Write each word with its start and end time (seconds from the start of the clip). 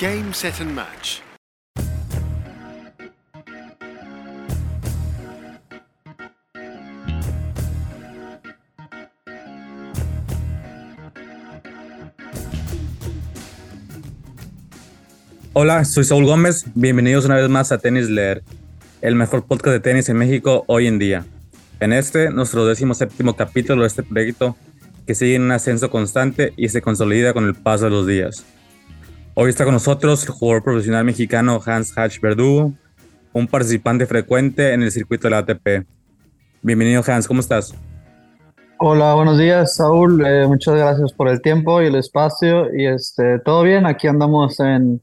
Game, 0.00 0.32
set 0.32 0.60
and 0.60 0.72
match. 0.76 1.18
Hola, 15.52 15.84
soy 15.84 16.04
Saúl 16.04 16.26
Gómez. 16.26 16.66
Bienvenidos 16.76 17.24
una 17.24 17.34
vez 17.34 17.48
más 17.48 17.72
a 17.72 17.78
Tenis 17.78 18.08
Leer, 18.08 18.44
el 19.00 19.16
mejor 19.16 19.46
podcast 19.46 19.72
de 19.72 19.80
tenis 19.80 20.08
en 20.08 20.16
México 20.16 20.62
hoy 20.68 20.86
en 20.86 21.00
día. 21.00 21.26
En 21.80 21.92
este, 21.92 22.30
nuestro 22.30 22.66
décimo 22.66 22.94
séptimo 22.94 23.34
capítulo 23.34 23.82
de 23.82 23.88
este 23.88 24.04
proyecto 24.04 24.56
que 25.08 25.16
sigue 25.16 25.34
en 25.34 25.42
un 25.42 25.50
ascenso 25.50 25.90
constante 25.90 26.52
y 26.56 26.68
se 26.68 26.82
consolida 26.82 27.32
con 27.32 27.46
el 27.46 27.56
paso 27.56 27.86
de 27.86 27.90
los 27.90 28.06
días. 28.06 28.44
Hoy 29.40 29.50
está 29.50 29.64
con 29.64 29.74
nosotros 29.74 30.24
el 30.24 30.30
jugador 30.30 30.64
profesional 30.64 31.04
mexicano 31.04 31.60
Hans 31.64 31.96
Hatch 31.96 32.20
Verdugo, 32.20 32.72
un 33.32 33.46
participante 33.46 34.04
frecuente 34.04 34.72
en 34.72 34.82
el 34.82 34.90
circuito 34.90 35.28
de 35.28 35.30
la 35.30 35.38
ATP. 35.38 35.86
Bienvenido 36.60 37.04
Hans, 37.06 37.28
¿cómo 37.28 37.38
estás? 37.38 37.72
Hola, 38.78 39.14
buenos 39.14 39.38
días, 39.38 39.76
Saúl. 39.76 40.26
Eh, 40.26 40.44
muchas 40.48 40.74
gracias 40.74 41.12
por 41.12 41.28
el 41.28 41.40
tiempo 41.40 41.80
y 41.80 41.86
el 41.86 41.94
espacio. 41.94 42.74
Y 42.76 42.86
este, 42.86 43.38
todo 43.38 43.62
bien, 43.62 43.86
aquí 43.86 44.08
andamos 44.08 44.58
en, 44.58 45.00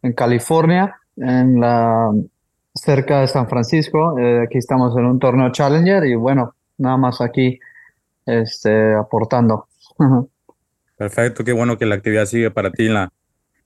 en 0.00 0.12
California, 0.12 1.00
en 1.16 1.58
la 1.58 2.12
cerca 2.72 3.22
de 3.22 3.26
San 3.26 3.48
Francisco. 3.48 4.16
Eh, 4.16 4.44
aquí 4.44 4.58
estamos 4.58 4.96
en 4.96 5.06
un 5.06 5.18
torneo 5.18 5.50
Challenger 5.50 6.04
y 6.04 6.14
bueno, 6.14 6.54
nada 6.78 6.98
más 6.98 7.20
aquí 7.20 7.58
este, 8.26 8.94
aportando. 8.94 9.66
Perfecto, 10.96 11.42
qué 11.42 11.52
bueno 11.52 11.76
que 11.76 11.84
la 11.84 11.96
actividad 11.96 12.26
sigue 12.26 12.52
para 12.52 12.70
ti 12.70 12.86
en 12.86 12.94
la, 12.94 13.12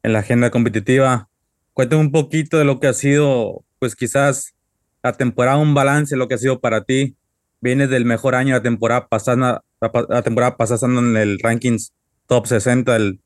en 0.03 0.13
la 0.13 0.21
agenda 0.21 0.51
competitiva. 0.51 1.29
Cuéntame 1.73 2.03
un 2.03 2.13
poquito 2.13 2.59
de 2.59 2.65
lo 2.65 2.81
que 2.81 2.89
ha 2.89 2.93
sido, 2.93 3.65
pues 3.79 3.95
quizás 3.95 4.55
la 5.03 5.13
temporada, 5.13 5.59
un 5.59 5.75
balance 5.75 6.17
lo 6.17 6.29
que 6.29 6.35
ha 6.35 6.39
sido 6.39 6.61
para 6.61 6.85
ti. 6.85 7.17
Vienes 7.61 7.91
del 7.91 8.05
mejor 8.05 8.35
año 8.35 8.55
de 8.55 8.61
la 8.61 8.63
temporada 8.63 9.09
pasada, 9.09 9.63
la, 9.81 10.23
temporada 10.23 10.57
pasada 10.57 10.87
en 10.87 11.17
el 11.17 11.39
rankings 11.39 11.93
top 12.27 12.47
60 12.47 12.93
del, 12.93 13.21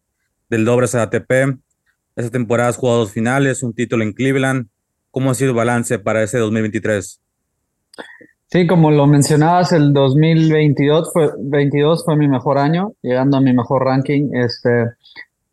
del 0.51 0.65
dobles 0.65 0.95
ATP. 0.95 1.59
Esa 2.17 2.31
temporada 2.31 2.69
has 2.69 2.77
jugado 2.77 3.01
dos 3.01 3.13
finales, 3.13 3.63
un 3.63 3.75
título 3.75 4.03
en 4.03 4.13
Cleveland. 4.13 4.69
¿Cómo 5.11 5.31
ha 5.31 5.35
sido 5.35 5.51
el 5.51 5.57
balance 5.57 5.99
para 5.99 6.23
ese 6.23 6.39
2023? 6.39 7.21
Sí, 8.47 8.67
como 8.67 8.91
lo 8.91 9.07
mencionabas, 9.07 9.73
el 9.73 9.93
2022 9.93 11.13
fue, 11.13 11.31
22 11.39 12.05
fue 12.05 12.17
mi 12.17 12.29
mejor 12.29 12.59
año, 12.59 12.93
llegando 13.03 13.37
a 13.37 13.41
mi 13.41 13.53
mejor 13.53 13.85
ranking. 13.85 14.31
Este, 14.33 14.91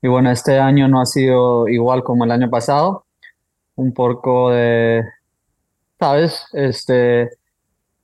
y 0.02 0.08
bueno, 0.08 0.32
este 0.32 0.60
año 0.60 0.88
no 0.88 1.02
ha 1.02 1.06
sido 1.06 1.68
igual 1.68 2.04
como 2.04 2.26
el 2.26 2.32
año 2.32 2.50
pasado. 2.50 3.06
Un 3.76 3.94
poco 3.94 4.52
de, 4.52 5.04
¿sabes? 6.00 6.46
Este, 6.54 7.30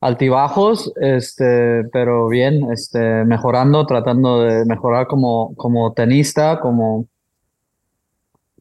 altibajos, 0.02 0.94
este, 1.02 1.84
pero 1.92 2.28
bien, 2.28 2.72
este, 2.72 3.26
mejorando, 3.26 3.86
tratando 3.86 4.42
de 4.42 4.66
mejorar 4.66 5.08
como, 5.08 5.56
como 5.56 5.94
tenista, 5.94 6.60
como, 6.60 7.08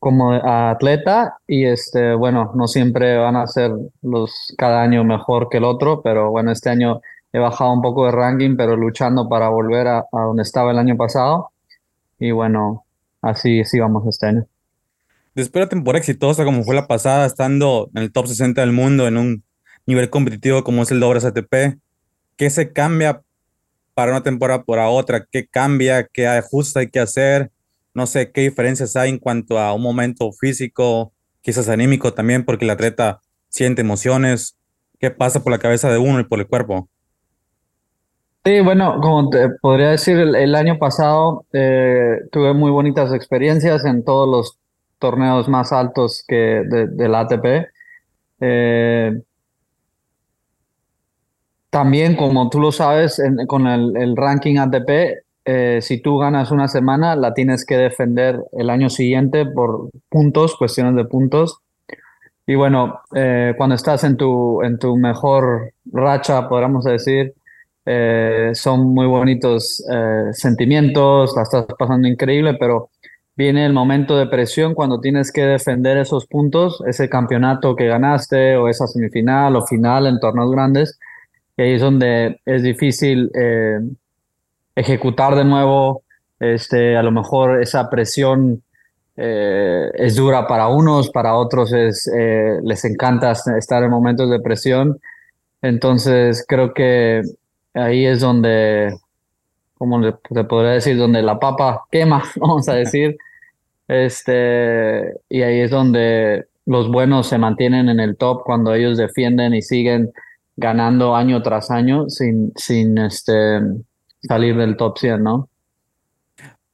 como 0.00 0.32
atleta 0.32 1.38
y 1.46 1.66
este, 1.66 2.14
bueno, 2.14 2.52
no 2.54 2.66
siempre 2.68 3.18
van 3.18 3.36
a 3.36 3.46
ser 3.46 3.72
los 4.02 4.54
cada 4.56 4.82
año 4.82 5.04
mejor 5.04 5.48
que 5.48 5.58
el 5.58 5.64
otro, 5.64 6.00
pero 6.02 6.30
bueno, 6.30 6.52
este 6.52 6.70
año 6.70 7.00
he 7.32 7.38
bajado 7.38 7.72
un 7.72 7.82
poco 7.82 8.06
de 8.06 8.12
ranking, 8.12 8.56
pero 8.56 8.76
luchando 8.76 9.28
para 9.28 9.50
volver 9.50 9.88
a, 9.88 10.06
donde 10.10 10.42
estaba 10.42 10.70
el 10.70 10.78
año 10.78 10.96
pasado. 10.96 11.50
Y 12.18 12.30
bueno, 12.30 12.85
así 13.28 13.64
sí 13.64 13.78
vamos 13.78 14.06
este 14.06 14.26
año. 14.26 14.46
Después 15.34 15.60
de 15.60 15.66
la 15.66 15.68
temporada 15.68 15.98
exitosa 15.98 16.44
como 16.44 16.64
fue 16.64 16.74
la 16.74 16.86
pasada, 16.86 17.26
estando 17.26 17.90
en 17.94 18.02
el 18.02 18.12
top 18.12 18.26
60 18.26 18.60
del 18.60 18.72
mundo 18.72 19.06
en 19.06 19.16
un 19.16 19.44
nivel 19.86 20.08
competitivo 20.10 20.64
como 20.64 20.82
es 20.82 20.90
el 20.90 21.00
Dobles 21.00 21.24
ATP, 21.24 21.78
¿qué 22.36 22.50
se 22.50 22.72
cambia 22.72 23.22
para 23.94 24.12
una 24.12 24.22
temporada 24.22 24.64
por 24.64 24.78
otra? 24.78 25.26
¿Qué 25.30 25.46
cambia? 25.46 26.06
¿Qué 26.06 26.26
ajuste 26.26 26.80
hay 26.80 26.90
que 26.90 27.00
hacer? 27.00 27.50
no 27.96 28.06
sé 28.06 28.30
qué 28.30 28.42
diferencias 28.42 28.94
hay 28.94 29.08
en 29.08 29.18
cuanto 29.18 29.58
a 29.58 29.72
un 29.72 29.80
momento 29.80 30.30
físico, 30.30 31.14
quizás 31.40 31.70
anímico 31.70 32.12
también, 32.12 32.44
porque 32.44 32.66
el 32.66 32.70
atleta 32.70 33.22
siente 33.48 33.80
emociones. 33.80 34.58
¿Qué 35.00 35.10
pasa 35.10 35.42
por 35.42 35.50
la 35.50 35.58
cabeza 35.58 35.90
de 35.90 35.96
uno 35.96 36.20
y 36.20 36.24
por 36.24 36.38
el 36.38 36.46
cuerpo? 36.46 36.90
Sí, 38.46 38.60
bueno, 38.60 39.00
como 39.00 39.28
te 39.28 39.48
podría 39.60 39.90
decir, 39.90 40.16
el, 40.18 40.54
año 40.54 40.78
pasado 40.78 41.44
eh, 41.52 42.20
tuve 42.30 42.54
muy 42.54 42.70
bonitas 42.70 43.12
experiencias 43.12 43.84
en 43.84 44.04
todos 44.04 44.28
los 44.28 44.56
torneos 45.00 45.48
más 45.48 45.72
altos 45.72 46.24
que 46.28 46.62
de, 46.64 47.08
la 47.08 47.20
ATP. 47.22 47.66
Eh, 48.40 49.20
también, 51.70 52.14
como 52.14 52.48
tú 52.48 52.60
lo 52.60 52.70
sabes, 52.70 53.20
con 53.48 53.66
el, 53.66 53.96
el, 53.96 54.16
ranking 54.16 54.58
ATP, 54.58 55.24
eh, 55.44 55.80
si 55.82 56.00
tú 56.00 56.18
ganas 56.18 56.52
una 56.52 56.68
semana, 56.68 57.16
la 57.16 57.34
tienes 57.34 57.66
que 57.66 57.76
defender 57.76 58.44
el 58.52 58.70
año 58.70 58.90
siguiente 58.90 59.44
por 59.44 59.90
puntos, 60.08 60.56
cuestiones 60.56 60.94
de 60.94 61.04
puntos. 61.04 61.62
Y 62.46 62.54
bueno, 62.54 63.00
eh, 63.12 63.54
cuando 63.56 63.74
estás 63.74 64.04
en 64.04 64.16
tu, 64.16 64.62
en 64.62 64.78
tu 64.78 64.96
mejor 64.96 65.72
racha, 65.86 66.48
podríamos 66.48 66.84
decir, 66.84 67.34
eh, 67.86 68.50
son 68.54 68.92
muy 68.92 69.06
bonitos 69.06 69.82
sentimientos, 70.32 71.34
la 71.36 71.42
estás 71.42 71.66
pasando 71.78 72.08
increíble, 72.08 72.54
pero 72.54 72.90
viene 73.36 73.64
el 73.64 73.72
momento 73.72 74.16
de 74.16 74.26
presión 74.26 74.74
cuando 74.74 75.00
tienes 75.00 75.32
que 75.32 75.42
defender 75.42 75.96
esos 75.98 76.26
puntos, 76.26 76.82
ese 76.86 77.08
campeonato 77.08 77.76
que 77.76 77.86
ganaste 77.86 78.56
o 78.56 78.68
esa 78.68 78.86
semifinal 78.86 79.56
o 79.56 79.66
final 79.66 80.06
en 80.06 80.20
torneos 80.20 80.50
grandes. 80.50 80.98
Y 81.56 81.62
ahí 81.62 81.72
es 81.74 81.80
donde 81.80 82.40
es 82.44 82.62
difícil 82.62 83.30
ejecutar 84.74 85.34
de 85.34 85.44
nuevo, 85.44 86.02
este, 86.38 86.96
a 86.96 87.02
lo 87.02 87.10
mejor 87.10 87.62
esa 87.62 87.88
presión 87.88 88.62
eh, 89.16 89.90
es 89.94 90.14
dura 90.14 90.46
para 90.46 90.68
unos, 90.68 91.10
para 91.10 91.34
otros 91.34 91.72
es, 91.72 92.06
eh, 92.14 92.58
les 92.62 92.84
encanta 92.84 93.32
estar 93.32 93.82
en 93.82 93.90
momentos 93.90 94.30
de 94.30 94.40
presión. 94.40 95.00
Entonces 95.62 96.44
creo 96.46 96.74
que 96.74 97.22
ahí 97.76 98.06
es 98.06 98.20
donde, 98.20 98.96
como 99.74 100.00
te 100.02 100.44
podría 100.44 100.72
decir, 100.72 100.96
donde 100.96 101.22
la 101.22 101.38
papa 101.38 101.84
quema, 101.90 102.24
vamos 102.36 102.68
a 102.68 102.74
decir. 102.74 103.16
Este, 103.88 105.14
y 105.28 105.42
ahí 105.42 105.60
es 105.60 105.70
donde 105.70 106.46
los 106.64 106.90
buenos 106.90 107.28
se 107.28 107.38
mantienen 107.38 107.88
en 107.88 108.00
el 108.00 108.16
top 108.16 108.42
cuando 108.44 108.74
ellos 108.74 108.98
defienden 108.98 109.54
y 109.54 109.62
siguen 109.62 110.12
ganando 110.56 111.14
año 111.14 111.42
tras 111.42 111.70
año 111.70 112.08
sin, 112.08 112.52
sin 112.56 112.98
este, 112.98 113.60
salir 114.22 114.56
del 114.56 114.76
top 114.76 114.98
100, 114.98 115.22
¿no? 115.22 115.48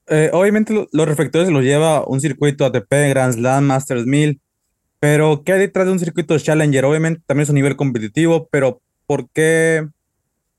Eh, 0.09 0.31
obviamente 0.33 0.89
los 0.91 1.09
reflectores 1.09 1.51
los 1.51 1.63
lleva 1.63 2.05
un 2.07 2.21
circuito 2.21 2.65
ATP, 2.65 2.91
Grand 3.11 3.35
Slam, 3.35 3.65
Masters 3.65 4.07
1000, 4.07 4.41
pero 5.01 5.43
¿qué 5.45 5.53
hay 5.53 5.59
detrás 5.61 5.87
de 5.87 5.93
un 5.93 5.99
circuito 5.99 6.39
Challenger? 6.39 6.85
Obviamente 6.85 7.23
también 7.27 7.43
es 7.45 7.49
un 7.49 7.57
nivel 7.57 7.77
competitivo, 7.77 8.49
pero 8.51 8.81
¿por 9.07 9.29
qué 9.31 9.87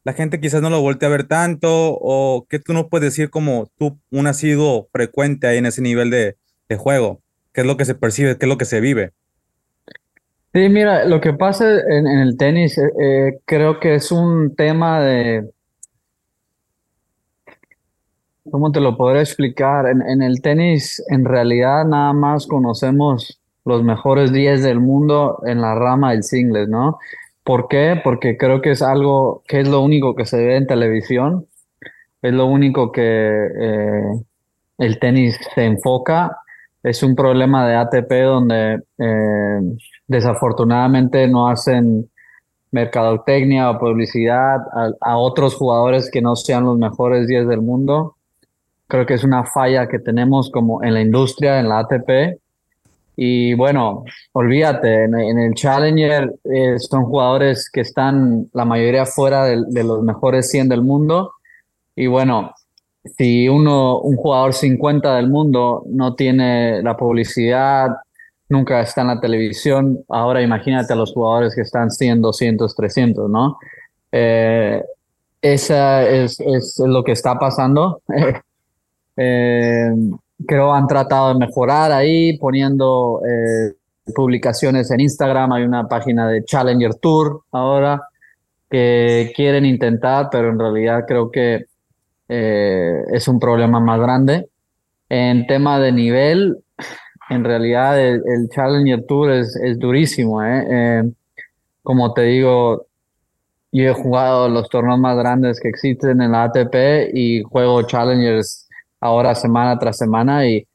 la 0.03 0.13
gente 0.13 0.39
quizás 0.39 0.61
no 0.61 0.69
lo 0.69 0.81
voltea 0.81 1.09
a 1.09 1.11
ver 1.11 1.23
tanto? 1.25 1.69
¿O 1.69 2.45
qué 2.49 2.59
tú 2.59 2.73
no 2.73 2.89
puedes 2.89 3.11
decir 3.11 3.29
como 3.29 3.69
tú, 3.77 3.97
un 4.11 4.27
asiduo 4.27 4.87
frecuente 4.91 5.47
ahí 5.47 5.57
en 5.57 5.65
ese 5.65 5.81
nivel 5.81 6.09
de, 6.09 6.35
juego? 6.77 7.21
¿Qué 7.53 7.61
es 7.61 7.67
lo 7.67 7.77
que 7.77 7.85
se 7.85 7.93
percibe? 7.93 8.35
¿Qué 8.37 8.45
es 8.45 8.49
lo 8.49 8.57
que 8.57 8.65
se 8.65 8.81
vive? 8.81 9.11
Sí, 10.53 10.69
mira, 10.69 11.05
lo 11.05 11.21
que 11.21 11.33
pasa 11.33 11.65
en, 11.87 12.07
el 12.07 12.35
tenis 12.35 12.79
eh, 12.79 12.91
eh, 12.99 13.39
creo 13.45 13.79
que 13.79 13.93
es 13.93 14.11
un 14.11 14.55
tema 14.55 15.01
de 15.01 15.51
¿Cómo 18.51 18.71
te 18.71 18.81
lo 18.81 18.97
podré 18.97 19.21
explicar? 19.21 19.87
En, 19.87 20.21
el 20.21 20.41
tenis, 20.41 21.01
en 21.07 21.23
realidad, 21.23 21.85
nada 21.85 22.11
más 22.11 22.45
conocemos 22.45 23.39
los 23.63 23.83
mejores 23.83 24.33
10 24.33 24.63
del 24.63 24.81
mundo 24.81 25.41
en 25.45 25.61
la 25.61 25.75
rama 25.75 26.11
del 26.11 26.23
singles, 26.23 26.67
¿no? 26.67 26.99
¿Por 27.43 27.67
qué? 27.67 27.99
Porque 28.03 28.37
creo 28.37 28.61
que 28.61 28.71
es 28.71 28.81
algo 28.81 29.43
que 29.47 29.59
es 29.59 29.67
lo 29.67 29.81
único 29.81 30.15
que 30.15 30.25
se 30.25 30.37
ve 30.37 30.55
en 30.55 30.67
televisión, 30.67 31.47
es 32.21 32.33
lo 32.33 32.45
único 32.45 32.91
que 32.91 33.01
eh, 33.03 34.21
el 34.77 34.99
tenis 34.99 35.37
se 35.53 35.65
enfoca. 35.65 36.37
Es 36.81 37.03
un 37.03 37.15
problema 37.15 37.67
de 37.67 37.75
ATP 37.75 38.11
donde 38.23 38.81
eh, 38.97 39.59
desafortunadamente 40.07 41.27
no 41.27 41.49
hacen 41.49 42.09
mercadotecnia 42.71 43.69
o 43.69 43.77
publicidad 43.77 44.61
a, 44.73 44.91
a, 45.01 45.17
otros 45.17 45.55
jugadores 45.55 46.09
que 46.09 46.21
no 46.21 46.35
sean 46.35 46.63
los 46.65 46.77
mejores 46.77 47.27
10 47.27 47.47
del 47.47 47.61
mundo. 47.61 48.15
Creo 48.87 49.05
que 49.05 49.13
es 49.15 49.23
una 49.23 49.45
falla 49.45 49.87
que 49.87 49.99
tenemos 49.99 50.49
como 50.49 50.83
en 50.83 50.93
la 50.93 51.01
industria, 51.01 51.59
en 51.59 51.69
la 51.69 51.79
ATP. 51.79 52.39
Y 53.15 53.53
bueno, 53.53 54.03
olvídate, 54.31 55.03
en, 55.03 55.15
el 55.15 55.53
Challenger 55.53 56.33
eh, 56.45 56.79
son 56.79 57.05
jugadores 57.05 57.69
que 57.71 57.81
están 57.81 58.49
la 58.53 58.65
mayoría 58.65 59.05
fuera 59.05 59.45
de, 59.45 59.83
los 59.83 60.01
mejores 60.01 60.49
100 60.49 60.69
del 60.69 60.81
mundo. 60.81 61.33
Y 61.95 62.07
bueno, 62.07 62.53
si 63.17 63.47
uno, 63.47 63.99
un 63.99 64.15
jugador 64.15 64.53
50 64.53 65.15
del 65.15 65.29
mundo 65.29 65.83
no 65.87 66.15
tiene 66.15 66.81
la 66.81 66.97
publicidad, 66.97 67.89
nunca 68.49 68.81
está 68.81 69.01
en 69.01 69.07
la 69.07 69.19
televisión, 69.19 70.03
ahora 70.09 70.41
imagínate 70.41 70.93
a 70.93 70.95
los 70.95 71.13
jugadores 71.13 71.55
que 71.55 71.61
están 71.61 71.91
100, 71.91 72.21
200, 72.21 72.75
300, 72.75 73.29
¿no? 73.29 73.57
Eh, 74.11 74.83
esa 75.41 76.07
es, 76.07 76.39
es, 76.39 76.79
lo 76.79 77.03
que 77.03 77.11
está 77.11 77.37
pasando. 77.37 78.01
eh, 79.17 79.91
creo 80.45 80.73
han 80.73 80.87
tratado 80.87 81.33
de 81.33 81.39
mejorar 81.39 81.91
ahí, 81.91 82.37
poniendo 82.37 83.21
eh, 83.25 83.73
publicaciones 84.13 84.91
en 84.91 85.01
Instagram. 85.01 85.51
Hay 85.53 85.63
una 85.63 85.87
página 85.87 86.27
de 86.27 86.43
Challenger 86.43 86.95
Tour 86.95 87.41
ahora 87.51 88.01
que 88.69 89.31
quieren 89.35 89.65
intentar, 89.65 90.29
pero 90.31 90.49
en 90.49 90.59
realidad 90.59 91.05
creo 91.07 91.29
que 91.29 91.65
eh, 92.27 93.03
es 93.11 93.27
un 93.27 93.39
problema 93.39 93.79
más 93.79 93.99
grande. 93.99 94.49
En 95.09 95.45
tema 95.45 95.79
de 95.79 95.91
nivel, 95.91 96.57
en 97.29 97.43
realidad 97.43 97.99
el, 97.99 98.49
Challenger 98.49 99.05
Tour 99.05 99.31
es, 99.31 99.55
durísimo. 99.77 100.43
¿eh? 100.43 100.65
¿eh? 100.69 101.11
como 101.83 102.13
te 102.13 102.23
digo, 102.23 102.87
yo 103.71 103.83
he 103.83 103.93
jugado 103.93 104.49
los 104.49 104.69
torneos 104.69 104.99
más 104.99 105.17
grandes 105.17 105.59
que 105.59 105.69
existen 105.69 106.21
en 106.21 106.31
la 106.31 106.43
ATP 106.43 107.11
y 107.13 107.43
juego 107.43 107.83
Challengers 107.83 108.62
ahora 109.03 109.35
semana 109.35 109.77
tras 109.77 109.97
semana 109.97 110.47
y, 110.47 110.65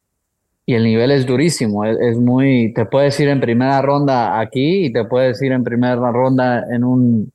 y 0.67 0.75
el 0.75 0.85
nivel 0.85 1.11
es 1.11 1.27
durísimo. 1.27 1.85
Es, 1.85 1.99
es, 2.01 2.19
muy, 2.19 2.73
te 2.75 2.85
puedes 2.87 3.19
ir 3.21 3.29
en 3.29 3.41
primera 3.41 3.81
ronda 3.83 4.39
aquí 4.39 4.87
y 4.87 4.93
te 4.93 5.05
puedes 5.05 5.41
ir 5.43 5.53
en 5.53 5.65
primera 5.65 5.97
ronda 6.13 6.65
en 6.71 6.85
un 6.85 7.33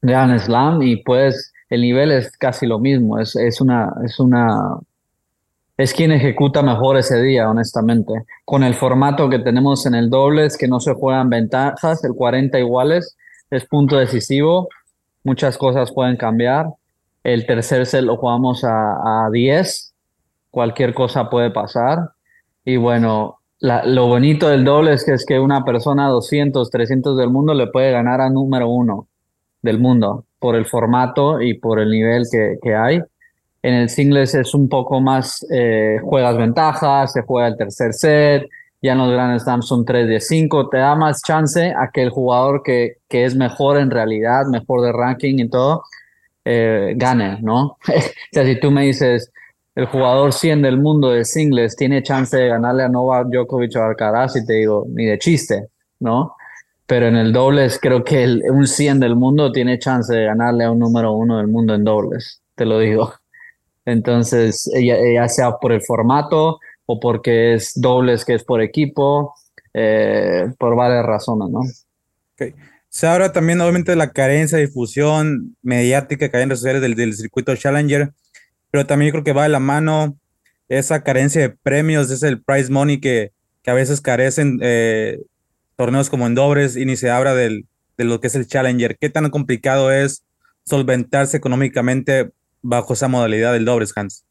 Grand 0.00 0.38
Slam 0.38 0.82
y 0.82 0.96
puedes 0.96 1.52
el 1.72 1.80
nivel 1.80 2.12
es 2.12 2.36
casi 2.36 2.66
lo 2.66 2.78
mismo, 2.78 3.18
es, 3.18 3.34
es 3.34 3.62
una, 3.62 3.94
es 4.04 4.20
una, 4.20 4.78
es 5.78 5.94
quien 5.94 6.12
ejecuta 6.12 6.60
mejor 6.60 6.98
ese 6.98 7.22
día, 7.22 7.48
honestamente. 7.48 8.12
Con 8.44 8.62
el 8.62 8.74
formato 8.74 9.30
que 9.30 9.38
tenemos 9.38 9.86
en 9.86 9.94
el 9.94 10.10
doble, 10.10 10.44
es 10.44 10.58
que 10.58 10.68
no 10.68 10.80
se 10.80 10.92
juegan 10.92 11.30
ventajas, 11.30 12.04
el 12.04 12.12
40 12.12 12.58
iguales 12.58 13.16
es 13.50 13.64
punto 13.64 13.96
decisivo, 13.96 14.68
muchas 15.24 15.56
cosas 15.56 15.90
pueden 15.92 16.18
cambiar. 16.18 16.66
El 17.24 17.46
tercer 17.46 17.86
set 17.86 18.02
lo 18.02 18.18
jugamos 18.18 18.64
a, 18.64 19.24
a 19.24 19.30
10, 19.30 19.91
cualquier 20.52 20.94
cosa 20.94 21.28
puede 21.28 21.50
pasar. 21.50 22.10
Y 22.64 22.76
bueno, 22.76 23.40
la, 23.58 23.84
lo 23.84 24.06
bonito 24.06 24.48
del 24.48 24.64
doble 24.64 24.92
es 24.92 25.04
que 25.04 25.14
es 25.14 25.26
que 25.26 25.40
una 25.40 25.64
persona 25.64 26.06
200, 26.08 26.70
300 26.70 27.16
del 27.16 27.30
mundo 27.30 27.54
le 27.54 27.66
puede 27.66 27.90
ganar 27.90 28.20
a 28.20 28.30
número 28.30 28.68
uno 28.68 29.08
del 29.62 29.80
mundo 29.80 30.26
por 30.38 30.54
el 30.54 30.66
formato 30.66 31.40
y 31.40 31.54
por 31.54 31.80
el 31.80 31.90
nivel 31.90 32.24
que, 32.30 32.58
que 32.62 32.74
hay. 32.76 33.00
En 33.62 33.74
el 33.74 33.88
singles 33.88 34.34
es 34.34 34.54
un 34.54 34.68
poco 34.68 35.00
más, 35.00 35.44
eh, 35.50 35.98
juegas 36.02 36.36
ventajas, 36.36 37.12
se 37.12 37.22
juega 37.22 37.48
el 37.48 37.56
tercer 37.56 37.94
set, 37.94 38.48
ya 38.82 38.92
en 38.92 38.98
los 38.98 39.12
Grand 39.12 39.38
Slams 39.38 39.66
son 39.68 39.84
3 39.84 40.08
de 40.08 40.20
5, 40.20 40.68
te 40.68 40.78
da 40.78 40.96
más 40.96 41.22
chance 41.22 41.72
a 41.76 41.90
que 41.92 42.02
el 42.02 42.10
jugador 42.10 42.64
que, 42.64 42.96
que 43.08 43.24
es 43.24 43.36
mejor 43.36 43.78
en 43.78 43.90
realidad, 43.90 44.46
mejor 44.46 44.82
de 44.82 44.92
ranking 44.92 45.38
y 45.38 45.48
todo, 45.48 45.84
eh, 46.44 46.94
gane, 46.96 47.38
¿no? 47.40 47.62
o 47.86 48.02
sea, 48.32 48.44
si 48.44 48.58
tú 48.58 48.72
me 48.72 48.86
dices, 48.86 49.32
el 49.74 49.86
jugador 49.86 50.32
100 50.32 50.62
del 50.62 50.78
mundo 50.78 51.10
de 51.10 51.24
singles 51.24 51.76
tiene 51.76 52.02
chance 52.02 52.36
de 52.36 52.48
ganarle 52.48 52.84
a 52.84 52.88
Novak 52.88 53.28
Djokovic 53.28 53.76
o 53.76 53.82
Alcaraz 53.82 54.36
y 54.36 54.44
te 54.44 54.54
digo, 54.54 54.86
ni 54.88 55.06
de 55.06 55.18
chiste, 55.18 55.68
¿no? 56.00 56.34
pero 56.92 57.06
en 57.06 57.16
el 57.16 57.32
dobles 57.32 57.78
creo 57.80 58.04
que 58.04 58.22
el, 58.22 58.42
un 58.50 58.66
100 58.66 59.00
del 59.00 59.16
mundo 59.16 59.50
tiene 59.50 59.78
chance 59.78 60.12
de 60.12 60.26
ganarle 60.26 60.64
a 60.64 60.70
un 60.70 60.78
número 60.78 61.14
uno 61.14 61.38
del 61.38 61.48
mundo 61.48 61.74
en 61.74 61.84
dobles, 61.84 62.42
te 62.54 62.66
lo 62.66 62.78
digo. 62.78 63.14
Entonces, 63.86 64.70
ya, 64.78 65.26
sea 65.28 65.52
por 65.52 65.72
el 65.72 65.80
formato 65.80 66.60
o 66.84 67.00
porque 67.00 67.54
es 67.54 67.72
dobles 67.76 68.26
que 68.26 68.34
es 68.34 68.44
por 68.44 68.60
equipo, 68.60 69.34
eh, 69.72 70.52
por 70.58 70.76
varias 70.76 71.06
razones, 71.06 71.48
¿no? 71.48 71.60
Okay. 72.34 72.54
Se 72.90 73.06
habla 73.06 73.32
también 73.32 73.58
obviamente 73.62 73.92
de 73.92 73.96
la 73.96 74.10
carencia 74.10 74.58
de 74.58 74.66
difusión 74.66 75.56
mediática 75.62 76.28
que 76.28 76.36
hay 76.36 76.42
en 76.42 76.50
redes 76.50 76.60
sociales 76.60 76.82
del, 76.82 76.94
del 76.94 77.14
circuito 77.14 77.56
Challenger, 77.56 78.12
pero 78.72 78.86
también 78.86 79.12
creo 79.12 79.22
que 79.22 79.34
va 79.34 79.44
de 79.44 79.50
la 79.50 79.60
mano 79.60 80.16
esa 80.68 81.04
carencia 81.04 81.42
de 81.42 81.50
premios, 81.50 82.10
es 82.10 82.22
el 82.22 82.42
prize 82.42 82.72
money 82.72 82.98
que, 82.98 83.32
que 83.62 83.70
a 83.70 83.74
veces 83.74 84.00
carecen 84.00 84.58
eh, 84.62 85.20
torneos 85.76 86.08
como 86.08 86.26
en 86.26 86.34
dobles 86.34 86.76
y 86.76 86.86
ni 86.86 86.96
se 86.96 87.10
habla 87.10 87.34
del, 87.34 87.66
de 87.98 88.04
lo 88.04 88.20
que 88.20 88.28
es 88.28 88.34
el 88.34 88.46
Challenger. 88.46 88.96
¿Qué 88.98 89.10
tan 89.10 89.28
complicado 89.30 89.92
es 89.92 90.24
solventarse 90.64 91.36
económicamente 91.36 92.30
bajo 92.62 92.94
esa 92.94 93.08
modalidad 93.08 93.52
del 93.52 93.66
dobles, 93.66 93.92
Hans? 93.94 94.24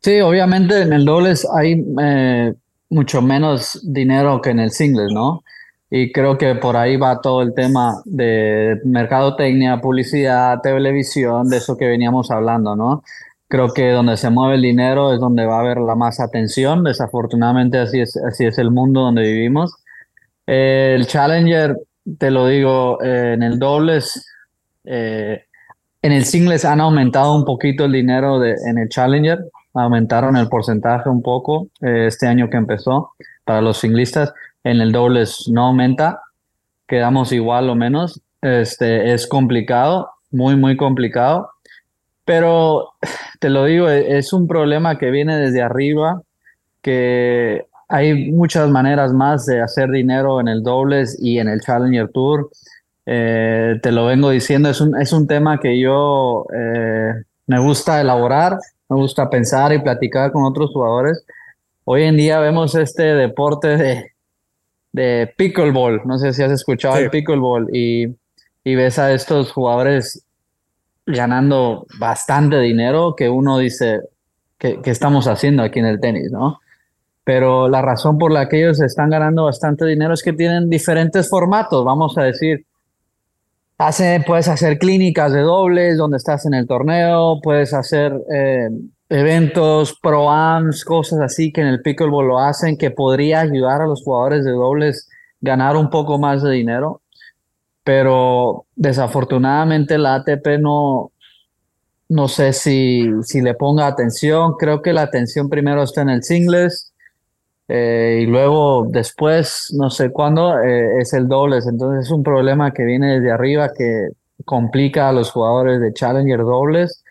Sí, 0.00 0.20
obviamente 0.20 0.80
en 0.80 0.94
el 0.94 1.04
dobles 1.04 1.46
hay 1.54 1.84
eh, 2.00 2.54
mucho 2.88 3.20
menos 3.20 3.80
dinero 3.84 4.40
que 4.40 4.50
en 4.50 4.60
el 4.60 4.70
singles, 4.70 5.12
¿no? 5.12 5.44
Y 5.90 6.12
creo 6.12 6.36
que 6.36 6.54
por 6.54 6.76
ahí 6.76 6.96
va 6.96 7.20
todo 7.20 7.42
el 7.42 7.54
tema 7.54 8.02
de 8.04 8.78
mercadotecnia, 8.84 9.80
publicidad, 9.80 10.60
televisión, 10.60 11.48
de 11.48 11.56
eso 11.58 11.76
que 11.76 11.86
veníamos 11.86 12.30
hablando, 12.30 12.76
¿no? 12.76 13.02
Creo 13.48 13.72
que 13.72 13.90
donde 13.90 14.18
se 14.18 14.28
mueve 14.28 14.56
el 14.56 14.62
dinero 14.62 15.14
es 15.14 15.20
donde 15.20 15.46
va 15.46 15.56
a 15.56 15.60
haber 15.60 15.78
la 15.78 15.94
más 15.94 16.20
atención. 16.20 16.84
Desafortunadamente 16.84 17.78
así 17.78 18.00
es, 18.00 18.16
así 18.16 18.44
es 18.44 18.58
el 18.58 18.70
mundo 18.70 19.00
donde 19.00 19.22
vivimos 19.22 19.72
el 20.48 21.06
Challenger, 21.06 21.76
te 22.18 22.30
lo 22.30 22.46
digo, 22.46 23.02
eh, 23.02 23.34
en 23.34 23.42
el 23.42 23.58
dobles, 23.58 24.26
eh, 24.84 25.44
en 26.00 26.12
el 26.12 26.24
singles 26.24 26.64
han 26.64 26.80
aumentado 26.80 27.36
un 27.36 27.44
poquito 27.44 27.84
el 27.84 27.92
dinero 27.92 28.38
de, 28.38 28.54
en 28.66 28.78
el 28.78 28.88
Challenger, 28.88 29.44
aumentaron 29.74 30.38
el 30.38 30.48
porcentaje 30.48 31.10
un 31.10 31.20
poco 31.20 31.68
eh, 31.82 32.06
este 32.06 32.26
año 32.26 32.48
que 32.48 32.56
empezó 32.56 33.10
para 33.44 33.60
los 33.60 33.76
singlistas. 33.76 34.32
En 34.64 34.80
el 34.80 34.92
dobles 34.92 35.48
no 35.48 35.66
aumenta, 35.66 36.20
quedamos 36.86 37.32
igual 37.32 37.70
o 37.70 37.74
menos. 37.74 38.20
Este, 38.42 39.12
es 39.12 39.26
complicado, 39.26 40.10
muy, 40.30 40.56
muy 40.56 40.76
complicado. 40.76 41.50
Pero 42.24 42.90
te 43.40 43.50
lo 43.50 43.64
digo, 43.64 43.88
es 43.88 44.32
un 44.32 44.48
problema 44.48 44.98
que 44.98 45.10
viene 45.10 45.36
desde 45.38 45.62
arriba, 45.62 46.22
que 46.82 47.66
hay 47.88 48.30
muchas 48.32 48.68
maneras 48.68 49.12
más 49.12 49.46
de 49.46 49.62
hacer 49.62 49.90
dinero 49.90 50.40
en 50.40 50.48
el 50.48 50.62
dobles 50.62 51.16
y 51.20 51.38
en 51.38 51.48
el 51.48 51.60
Challenger 51.60 52.08
Tour. 52.08 52.50
Eh, 53.06 53.78
te 53.82 53.90
lo 53.90 54.04
vengo 54.04 54.28
diciendo, 54.28 54.68
es 54.68 54.80
un, 54.82 55.00
es 55.00 55.12
un 55.12 55.26
tema 55.26 55.58
que 55.58 55.80
yo 55.80 56.44
eh, 56.54 57.14
me 57.46 57.58
gusta 57.58 58.00
elaborar, 58.00 58.58
me 58.90 58.96
gusta 58.96 59.30
pensar 59.30 59.72
y 59.72 59.78
platicar 59.78 60.30
con 60.30 60.44
otros 60.44 60.70
jugadores. 60.70 61.24
Hoy 61.84 62.02
en 62.02 62.18
día 62.18 62.38
vemos 62.40 62.74
este 62.74 63.02
deporte 63.02 63.78
de, 63.78 64.12
de 64.98 65.32
pickleball, 65.36 66.02
no 66.04 66.18
sé 66.18 66.32
si 66.32 66.42
has 66.42 66.52
escuchado 66.52 66.96
el 66.96 67.10
pickleball 67.10 67.68
y, 67.72 68.16
y 68.64 68.74
ves 68.74 68.98
a 68.98 69.12
estos 69.12 69.52
jugadores 69.52 70.24
ganando 71.06 71.86
bastante 71.98 72.60
dinero 72.60 73.14
que 73.16 73.28
uno 73.28 73.58
dice, 73.58 74.00
¿qué, 74.58 74.80
¿qué, 74.82 74.90
estamos 74.90 75.26
haciendo 75.26 75.62
aquí 75.62 75.78
en 75.78 75.86
el 75.86 76.00
tenis? 76.00 76.30
¿no? 76.30 76.60
pero 77.28 77.68
la 77.68 77.82
razón 77.82 78.16
por 78.16 78.32
la 78.32 78.48
que 78.48 78.58
ellos 78.58 78.80
están 78.80 79.10
ganando 79.10 79.44
bastante 79.44 79.84
dinero 79.84 80.14
es 80.14 80.22
que 80.22 80.32
tienen 80.32 80.70
diferentes 80.70 81.28
formatos, 81.28 81.84
vamos 81.84 82.16
a 82.16 82.22
decir. 82.22 82.64
Hace, 83.76 84.24
puedes 84.26 84.48
hacer 84.48 84.78
clínicas 84.78 85.34
de 85.34 85.42
dobles 85.42 85.98
donde 85.98 86.16
estás 86.16 86.46
en 86.46 86.54
el 86.54 86.66
torneo, 86.66 87.38
puedes 87.42 87.74
hacer 87.74 88.14
eh, 88.34 88.70
eventos, 89.08 89.98
pro-ams, 90.00 90.84
cosas 90.84 91.20
así 91.20 91.52
que 91.52 91.62
en 91.62 91.68
el 91.68 91.82
pickleball 91.82 92.26
lo 92.26 92.38
hacen, 92.38 92.76
que 92.76 92.90
podría 92.90 93.40
ayudar 93.40 93.80
a 93.80 93.86
los 93.86 94.02
jugadores 94.02 94.44
de 94.44 94.52
dobles 94.52 95.08
ganar 95.40 95.76
un 95.76 95.90
poco 95.90 96.18
más 96.18 96.42
de 96.42 96.52
dinero. 96.52 97.00
Pero 97.84 98.66
desafortunadamente 98.76 99.96
la 99.96 100.16
ATP 100.16 100.58
no, 100.60 101.12
no 102.08 102.28
sé 102.28 102.52
si, 102.52 103.10
si 103.22 103.40
le 103.40 103.54
ponga 103.54 103.86
atención. 103.86 104.54
Creo 104.58 104.82
que 104.82 104.92
la 104.92 105.02
atención 105.02 105.48
primero 105.48 105.82
está 105.82 106.02
en 106.02 106.10
el 106.10 106.22
singles 106.22 106.92
eh, 107.68 108.20
y 108.22 108.26
luego 108.26 108.86
después, 108.90 109.74
no 109.76 109.90
sé 109.90 110.10
cuándo, 110.10 110.58
eh, 110.60 111.00
es 111.00 111.12
el 111.12 111.28
dobles. 111.28 111.66
Entonces 111.66 112.06
es 112.06 112.10
un 112.10 112.22
problema 112.22 112.72
que 112.72 112.84
viene 112.84 113.20
desde 113.20 113.30
arriba 113.30 113.72
que 113.74 114.08
complica 114.44 115.08
a 115.08 115.12
los 115.12 115.30
jugadores 115.30 115.80
de 115.80 115.92
Challenger 115.92 116.40
dobles. 116.40 117.04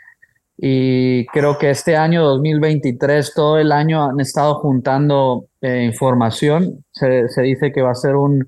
Y 0.57 1.25
creo 1.27 1.57
que 1.57 1.69
este 1.69 1.95
año 1.95 2.23
2023, 2.23 3.33
todo 3.35 3.59
el 3.59 3.71
año 3.71 4.03
han 4.03 4.19
estado 4.19 4.55
juntando 4.55 5.45
eh, 5.61 5.83
información. 5.83 6.83
Se, 6.91 7.29
se, 7.29 7.41
dice 7.43 7.71
que 7.71 7.81
va 7.81 7.91
a 7.91 7.95
ser 7.95 8.15
un, 8.15 8.47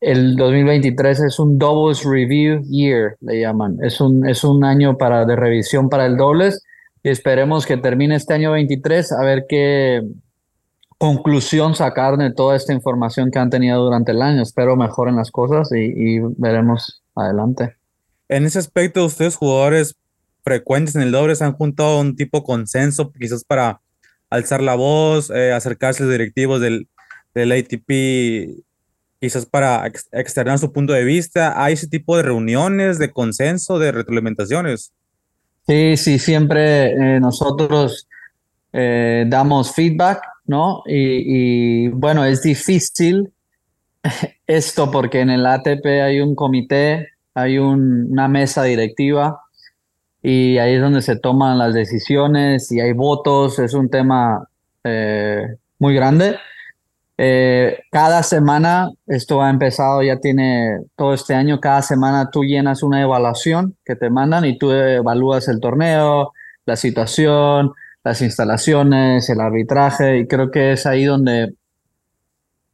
el 0.00 0.36
2023 0.36 1.20
es 1.20 1.38
un 1.38 1.58
Doubles 1.58 2.04
Review 2.04 2.62
Year, 2.62 3.16
le 3.20 3.40
llaman. 3.40 3.78
Es 3.82 4.00
un, 4.00 4.28
es 4.28 4.44
un 4.44 4.64
año 4.64 4.96
para, 4.96 5.24
de 5.24 5.34
revisión 5.34 5.88
para 5.88 6.06
el 6.06 6.16
dobles. 6.16 6.62
Y 7.02 7.08
esperemos 7.08 7.66
que 7.66 7.76
termine 7.76 8.14
este 8.14 8.34
año 8.34 8.52
23 8.52 9.12
a 9.12 9.22
ver 9.22 9.46
qué, 9.48 10.02
conclusión 10.98 11.74
sacar 11.74 12.16
de 12.16 12.32
toda 12.32 12.56
esta 12.56 12.72
información 12.72 13.30
que 13.30 13.38
han 13.38 13.50
tenido 13.50 13.82
durante 13.82 14.12
el 14.12 14.22
año. 14.22 14.42
Espero 14.42 14.76
mejoren 14.76 15.16
las 15.16 15.30
cosas 15.30 15.70
y, 15.72 16.18
veremos 16.36 17.02
adelante. 17.14 17.76
En 18.28 18.44
ese 18.44 18.58
aspecto, 18.58 19.04
ustedes 19.04 19.36
jugadores 19.36 19.96
frecuentes 20.46 20.94
en 20.94 21.02
el 21.02 21.10
doble, 21.10 21.34
se 21.34 21.42
han 21.42 21.54
juntado 21.54 22.00
un 22.00 22.14
tipo 22.14 22.44
consenso, 22.44 23.12
quizás 23.12 23.42
para 23.42 23.80
alzar 24.30 24.62
la 24.62 24.76
voz, 24.76 25.28
eh, 25.30 25.52
acercarse 25.52 26.04
a 26.04 26.06
los 26.06 26.12
directivos 26.12 26.60
del, 26.60 26.88
ATP, 27.34 28.62
quizás 29.20 29.44
para 29.44 29.84
externar 30.12 30.60
su 30.60 30.72
punto 30.72 30.92
de 30.92 31.02
vista. 31.02 31.60
¿Hay 31.60 31.74
ese 31.74 31.88
tipo 31.88 32.16
de 32.16 32.22
reuniones, 32.22 33.00
de 33.00 33.10
consenso, 33.10 33.80
de 33.80 33.90
retroalimentaciones? 33.90 34.92
Sí, 35.66 35.96
sí, 35.96 36.20
siempre 36.20 36.92
eh, 36.92 37.18
nosotros 37.18 38.06
eh, 38.72 39.24
damos 39.26 39.74
feedback, 39.74 40.20
¿no? 40.46 40.84
Y, 40.86 41.88
bueno, 41.88 42.24
es 42.24 42.42
difícil 42.42 43.32
esto 44.46 44.92
porque 44.92 45.22
en 45.22 45.30
el 45.30 45.44
ATP 45.44 45.84
hay 45.86 46.20
un 46.20 46.36
comité, 46.36 47.08
hay 47.34 47.58
una 47.58 48.28
mesa 48.28 48.62
directiva 48.62 49.40
y 50.28 50.58
ahí 50.58 50.74
es 50.74 50.80
donde 50.82 51.02
se 51.02 51.14
toman 51.14 51.56
las 51.56 51.72
decisiones 51.72 52.72
y 52.72 52.80
hay 52.80 52.92
votos, 52.92 53.60
es 53.60 53.74
un 53.74 53.88
tema 53.88 54.48
eh, 54.82 55.54
muy 55.78 55.94
grande. 55.94 56.36
Eh, 57.16 57.84
cada 57.92 58.24
semana, 58.24 58.90
esto 59.06 59.40
ha 59.40 59.50
empezado, 59.50 60.02
ya 60.02 60.18
tiene 60.18 60.80
todo 60.96 61.14
este 61.14 61.32
año, 61.32 61.60
cada 61.60 61.80
semana 61.80 62.28
tú 62.28 62.42
llenas 62.42 62.82
una 62.82 63.00
evaluación 63.00 63.76
que 63.84 63.94
te 63.94 64.10
mandan 64.10 64.44
y 64.46 64.58
tú 64.58 64.72
evalúas 64.72 65.46
el 65.46 65.60
torneo, 65.60 66.32
la 66.64 66.74
situación, 66.74 67.72
las 68.02 68.20
instalaciones, 68.20 69.30
el 69.30 69.40
arbitraje, 69.40 70.18
y 70.18 70.26
creo 70.26 70.50
que 70.50 70.72
es 70.72 70.86
ahí 70.86 71.04
donde 71.04 71.54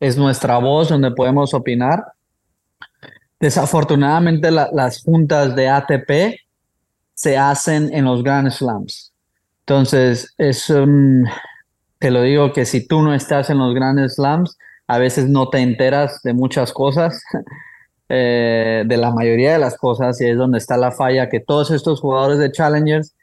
es 0.01 0.17
nuestra 0.17 0.57
voz, 0.57 0.89
donde 0.89 1.11
podemos 1.11 1.53
opinar. 1.53 2.03
Desafortunadamente 3.39 4.51
las 4.51 5.03
juntas 5.03 5.55
de 5.55 5.69
ATP 5.69 6.42
se 7.23 7.38
hacen 7.38 7.95
en 7.95 8.05
los 8.05 8.25
Grand 8.25 8.50
Slams. 8.50 9.12
Entonces, 9.61 10.35
te 10.37 12.11
lo 12.11 12.23
digo 12.23 12.52
que 12.52 12.64
si 12.64 12.85
tú 12.85 13.00
no 13.00 13.14
estás 13.14 13.49
en 13.49 13.59
los 13.59 13.73
grandes 13.76 14.14
slams, 14.17 14.59
a 14.88 14.99
veces 14.99 15.29
no 15.29 15.49
te 15.49 15.59
enteras 15.59 16.21
de 16.25 16.33
muchas 16.33 16.73
cosas, 16.73 17.23
eh, 18.09 18.83
de 18.85 18.97
la 18.97 19.12
mayoría 19.12 19.52
de 19.52 19.61
las 19.61 19.76
cosas, 19.76 20.21
y 20.21 20.26
es 20.26 20.37
donde 20.37 20.59
está 20.59 20.76
la 20.76 20.91
falla, 20.91 21.29
que 21.29 21.38
todos 21.38 21.71
estos 21.71 22.00
jugadores 22.00 22.41
de 22.41 22.50
Challengers 22.50 23.14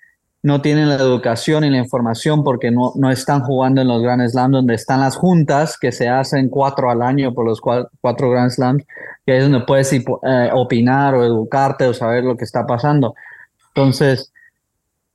no 0.43 0.61
tienen 0.61 0.87
la 0.87 0.95
educación 0.95 1.65
y 1.65 1.69
la 1.69 1.79
información 1.79 2.45
porque 2.45 2.71
no, 2.71 2.93
no 2.95 3.11
están 3.11 3.41
jugando 3.41 3.81
en 3.81 3.89
los 3.89 4.01
Grand 4.01 4.25
Slams, 4.25 4.53
donde 4.53 4.75
están 4.75 5.01
las 5.01 5.17
juntas 5.17 5.77
que 5.77 5.91
se 5.91 6.07
hacen 6.07 6.47
cuatro 6.47 6.89
al 6.89 7.01
año 7.01 7.33
por 7.33 7.45
los 7.45 7.59
cuatro, 7.59 7.89
cuatro 7.99 8.31
Grand 8.31 8.49
Slams, 8.49 8.85
que 9.25 9.35
es 9.35 9.43
donde 9.43 9.59
puedes 9.65 9.91
eh, 9.91 10.03
opinar 10.53 11.15
o 11.15 11.25
educarte 11.25 11.85
o 11.85 11.93
saber 11.93 12.23
lo 12.23 12.37
que 12.37 12.45
está 12.45 12.65
pasando. 12.65 13.13
Entonces, 13.73 14.31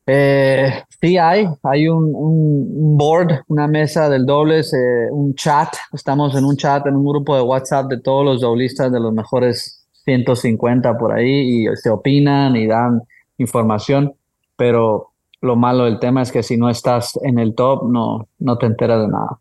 eh, 0.06 0.82
sí 1.00 1.16
hay, 1.16 1.46
hay 1.62 1.88
un, 1.88 2.96
board, 2.96 3.42
una 3.48 3.66
mesa 3.66 4.08
del 4.08 4.26
dobles, 4.26 4.72
eh, 4.74 5.08
un 5.10 5.34
chat, 5.34 5.74
estamos 5.92 6.36
en 6.36 6.44
un 6.44 6.56
chat, 6.56 6.86
en 6.86 6.96
un 6.96 7.06
grupo 7.06 7.34
de 7.36 7.42
WhatsApp 7.42 7.88
de 7.88 8.00
todos 8.00 8.24
los 8.24 8.40
doblistas 8.40 8.92
de 8.92 9.00
los 9.00 9.12
mejores 9.12 9.86
150 10.04 10.98
por 10.98 11.12
ahí 11.12 11.64
y 11.64 11.76
se 11.76 11.90
opinan 11.90 12.54
y 12.56 12.66
dan 12.66 13.02
información, 13.38 14.14
pero 14.56 15.10
lo 15.40 15.56
malo 15.56 15.84
del 15.84 15.98
tema 15.98 16.22
es 16.22 16.30
que 16.30 16.42
si 16.42 16.56
no 16.56 16.68
estás 16.68 17.18
en 17.22 17.38
el 17.38 17.54
top 17.54 17.90
no, 17.90 18.28
no 18.38 18.58
te 18.58 18.66
enteras 18.66 19.00
de 19.00 19.08
nada. 19.08 19.38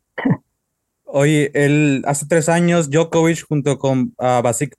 Oye, 1.06 1.52
el, 1.54 2.04
hace 2.08 2.26
tres 2.28 2.50
años 2.50 2.90
Djokovic 2.90 3.48
junto 3.48 3.78
con 3.78 4.14
uh, 4.18 4.42
Basic 4.42 4.76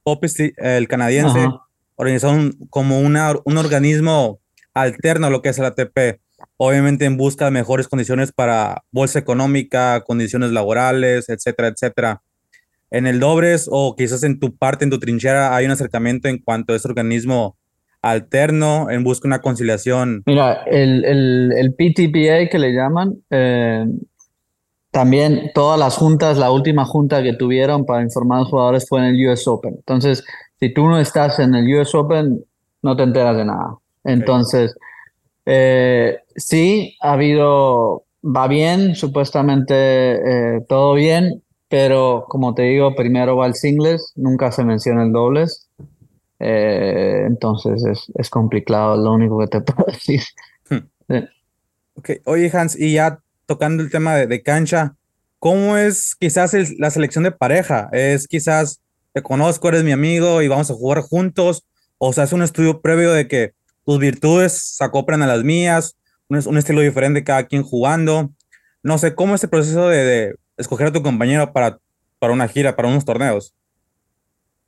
el 0.56 0.88
canadiense, 0.88 1.48
organizaron 1.96 2.52
como 2.70 3.00
una, 3.00 3.34
un 3.44 3.56
organismo 3.56 4.40
alterno 4.72 5.26
a 5.28 5.30
lo 5.30 5.42
que 5.42 5.50
es 5.50 5.58
el 5.58 5.66
ATP, 5.66 6.20
obviamente 6.56 7.04
en 7.04 7.16
busca 7.16 7.46
de 7.46 7.50
mejores 7.50 7.88
condiciones 7.88 8.32
para 8.32 8.84
bolsa 8.90 9.18
económica, 9.18 10.02
condiciones 10.02 10.50
laborales, 10.50 11.28
etcétera, 11.28 11.68
etcétera. 11.68 12.22
En 12.90 13.06
el 13.06 13.20
Dobres 13.20 13.68
o 13.70 13.96
quizás 13.96 14.22
en 14.22 14.38
tu 14.38 14.56
parte, 14.56 14.84
en 14.84 14.90
tu 14.90 14.98
trinchera, 14.98 15.56
hay 15.56 15.64
un 15.64 15.72
acercamiento 15.72 16.28
en 16.28 16.38
cuanto 16.38 16.72
a 16.72 16.76
ese 16.76 16.88
organismo 16.88 17.56
alterno 18.02 18.90
en 18.90 19.02
busca 19.02 19.22
de 19.22 19.28
una 19.28 19.40
conciliación. 19.40 20.22
Mira, 20.26 20.62
el, 20.66 21.04
el, 21.04 21.52
el 21.56 21.74
PTPA 21.74 22.50
que 22.50 22.58
le 22.58 22.72
llaman, 22.72 23.16
eh, 23.30 23.86
también 24.90 25.50
todas 25.54 25.78
las 25.78 25.96
juntas, 25.96 26.38
la 26.38 26.52
última 26.52 26.84
junta 26.84 27.22
que 27.22 27.32
tuvieron 27.32 27.84
para 27.84 28.02
informar 28.02 28.38
a 28.38 28.40
los 28.42 28.50
jugadores 28.50 28.86
fue 28.88 29.00
en 29.00 29.06
el 29.06 29.28
US 29.28 29.48
Open. 29.48 29.74
Entonces, 29.76 30.24
si 30.60 30.72
tú 30.72 30.86
no 30.86 30.98
estás 30.98 31.38
en 31.38 31.54
el 31.54 31.72
US 31.74 31.94
Open, 31.94 32.44
no 32.82 32.96
te 32.96 33.02
enteras 33.02 33.36
de 33.36 33.44
nada. 33.44 33.78
Entonces, 34.04 34.74
eh, 35.46 36.18
sí, 36.36 36.96
ha 37.00 37.12
habido, 37.12 38.04
va 38.24 38.48
bien, 38.48 38.94
supuestamente 38.94 39.74
eh, 40.56 40.60
todo 40.68 40.94
bien, 40.94 41.42
pero 41.68 42.24
como 42.28 42.54
te 42.54 42.62
digo, 42.62 42.94
primero 42.94 43.36
va 43.36 43.46
el 43.46 43.54
singles, 43.54 44.12
nunca 44.16 44.52
se 44.52 44.64
menciona 44.64 45.02
el 45.02 45.12
dobles. 45.12 45.68
Eh, 46.40 47.24
entonces 47.26 47.84
es, 47.84 48.12
es, 48.16 48.28
complicado, 48.28 48.96
lo 48.96 49.12
único 49.12 49.38
que 49.38 49.46
te 49.46 49.60
puedo 49.72 49.90
decir. 49.90 50.22
Hmm. 50.68 51.24
Oye, 52.24 52.50
Hans, 52.52 52.78
y 52.78 52.94
ya 52.94 53.20
tocando 53.46 53.82
el 53.82 53.90
tema 53.90 54.14
de, 54.14 54.42
cancha, 54.42 54.96
¿cómo 55.38 55.76
es 55.76 56.14
quizás 56.16 56.54
la 56.78 56.90
selección 56.90 57.24
de 57.24 57.32
pareja? 57.32 57.88
¿Es 57.92 58.26
quizás 58.26 58.80
te 59.14 59.22
conozco, 59.22 59.68
eres 59.68 59.84
mi 59.84 59.92
amigo 59.92 60.42
y 60.42 60.48
vamos 60.48 60.70
a 60.70 60.74
jugar 60.74 61.00
juntos? 61.00 61.64
¿O 61.96 62.12
se 62.12 62.20
hace 62.20 62.34
un 62.34 62.42
estudio 62.42 62.82
previo 62.82 63.12
de 63.12 63.28
que 63.28 63.54
tus 63.84 63.98
virtudes 63.98 64.76
se 64.76 64.84
acoplan 64.84 65.22
a 65.22 65.26
las 65.26 65.44
mías, 65.44 65.96
un, 66.28 66.58
estilo 66.58 66.80
diferente 66.80 67.22
cada 67.22 67.44
quien 67.44 67.62
jugando. 67.62 68.30
No 68.82 68.98
sé, 68.98 69.14
¿cómo 69.14 69.34
es 69.34 69.44
el 69.44 69.50
proceso 69.50 69.88
de, 69.88 70.34
escoger 70.56 70.88
a 70.88 70.92
tu 70.92 71.02
compañero 71.02 71.52
para, 71.52 71.78
para 72.18 72.32
una 72.32 72.48
gira, 72.48 72.76
para 72.76 72.88
unos 72.88 73.04
torneos? 73.04 73.54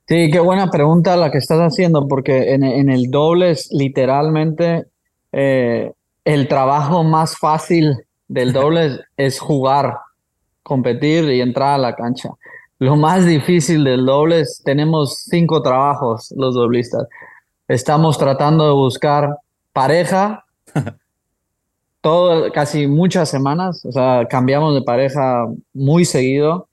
Sí, 0.07 0.29
qué 0.31 0.39
buena 0.39 0.69
pregunta 0.69 1.17
la 1.17 1.31
que 1.31 1.37
estás 1.37 1.59
haciendo, 1.59 2.07
porque 2.07 2.53
en, 2.53 2.63
el 2.63 3.11
dobles, 3.11 3.69
literalmente, 3.71 4.85
eh, 5.33 5.91
el 6.23 6.47
trabajo 6.47 7.03
más 7.03 7.37
fácil 7.37 8.05
del 8.27 8.53
dobles 8.53 8.99
es 9.17 9.39
jugar, 9.39 9.97
competir 10.63 11.25
y 11.25 11.41
entrar 11.41 11.75
a 11.75 11.77
la 11.77 11.95
cancha. 11.95 12.29
Lo 12.79 12.95
más 12.95 13.25
difícil 13.25 13.83
del 13.83 14.05
dobles, 14.05 14.61
tenemos 14.63 15.23
cinco 15.29 15.61
trabajos 15.61 16.33
los 16.37 16.55
doblistas. 16.55 17.07
Estamos 17.67 18.17
tratando 18.17 18.67
de 18.67 18.73
buscar 18.73 19.37
pareja. 19.73 20.45
todo, 22.01 22.51
casi 22.53 22.87
muchas 22.87 23.29
semanas, 23.29 23.83
o 23.85 23.91
sea, 23.91 24.25
cambiamos 24.29 24.73
de 24.75 24.81
pareja 24.81 25.45
muy 25.73 26.05
seguido. 26.05 26.69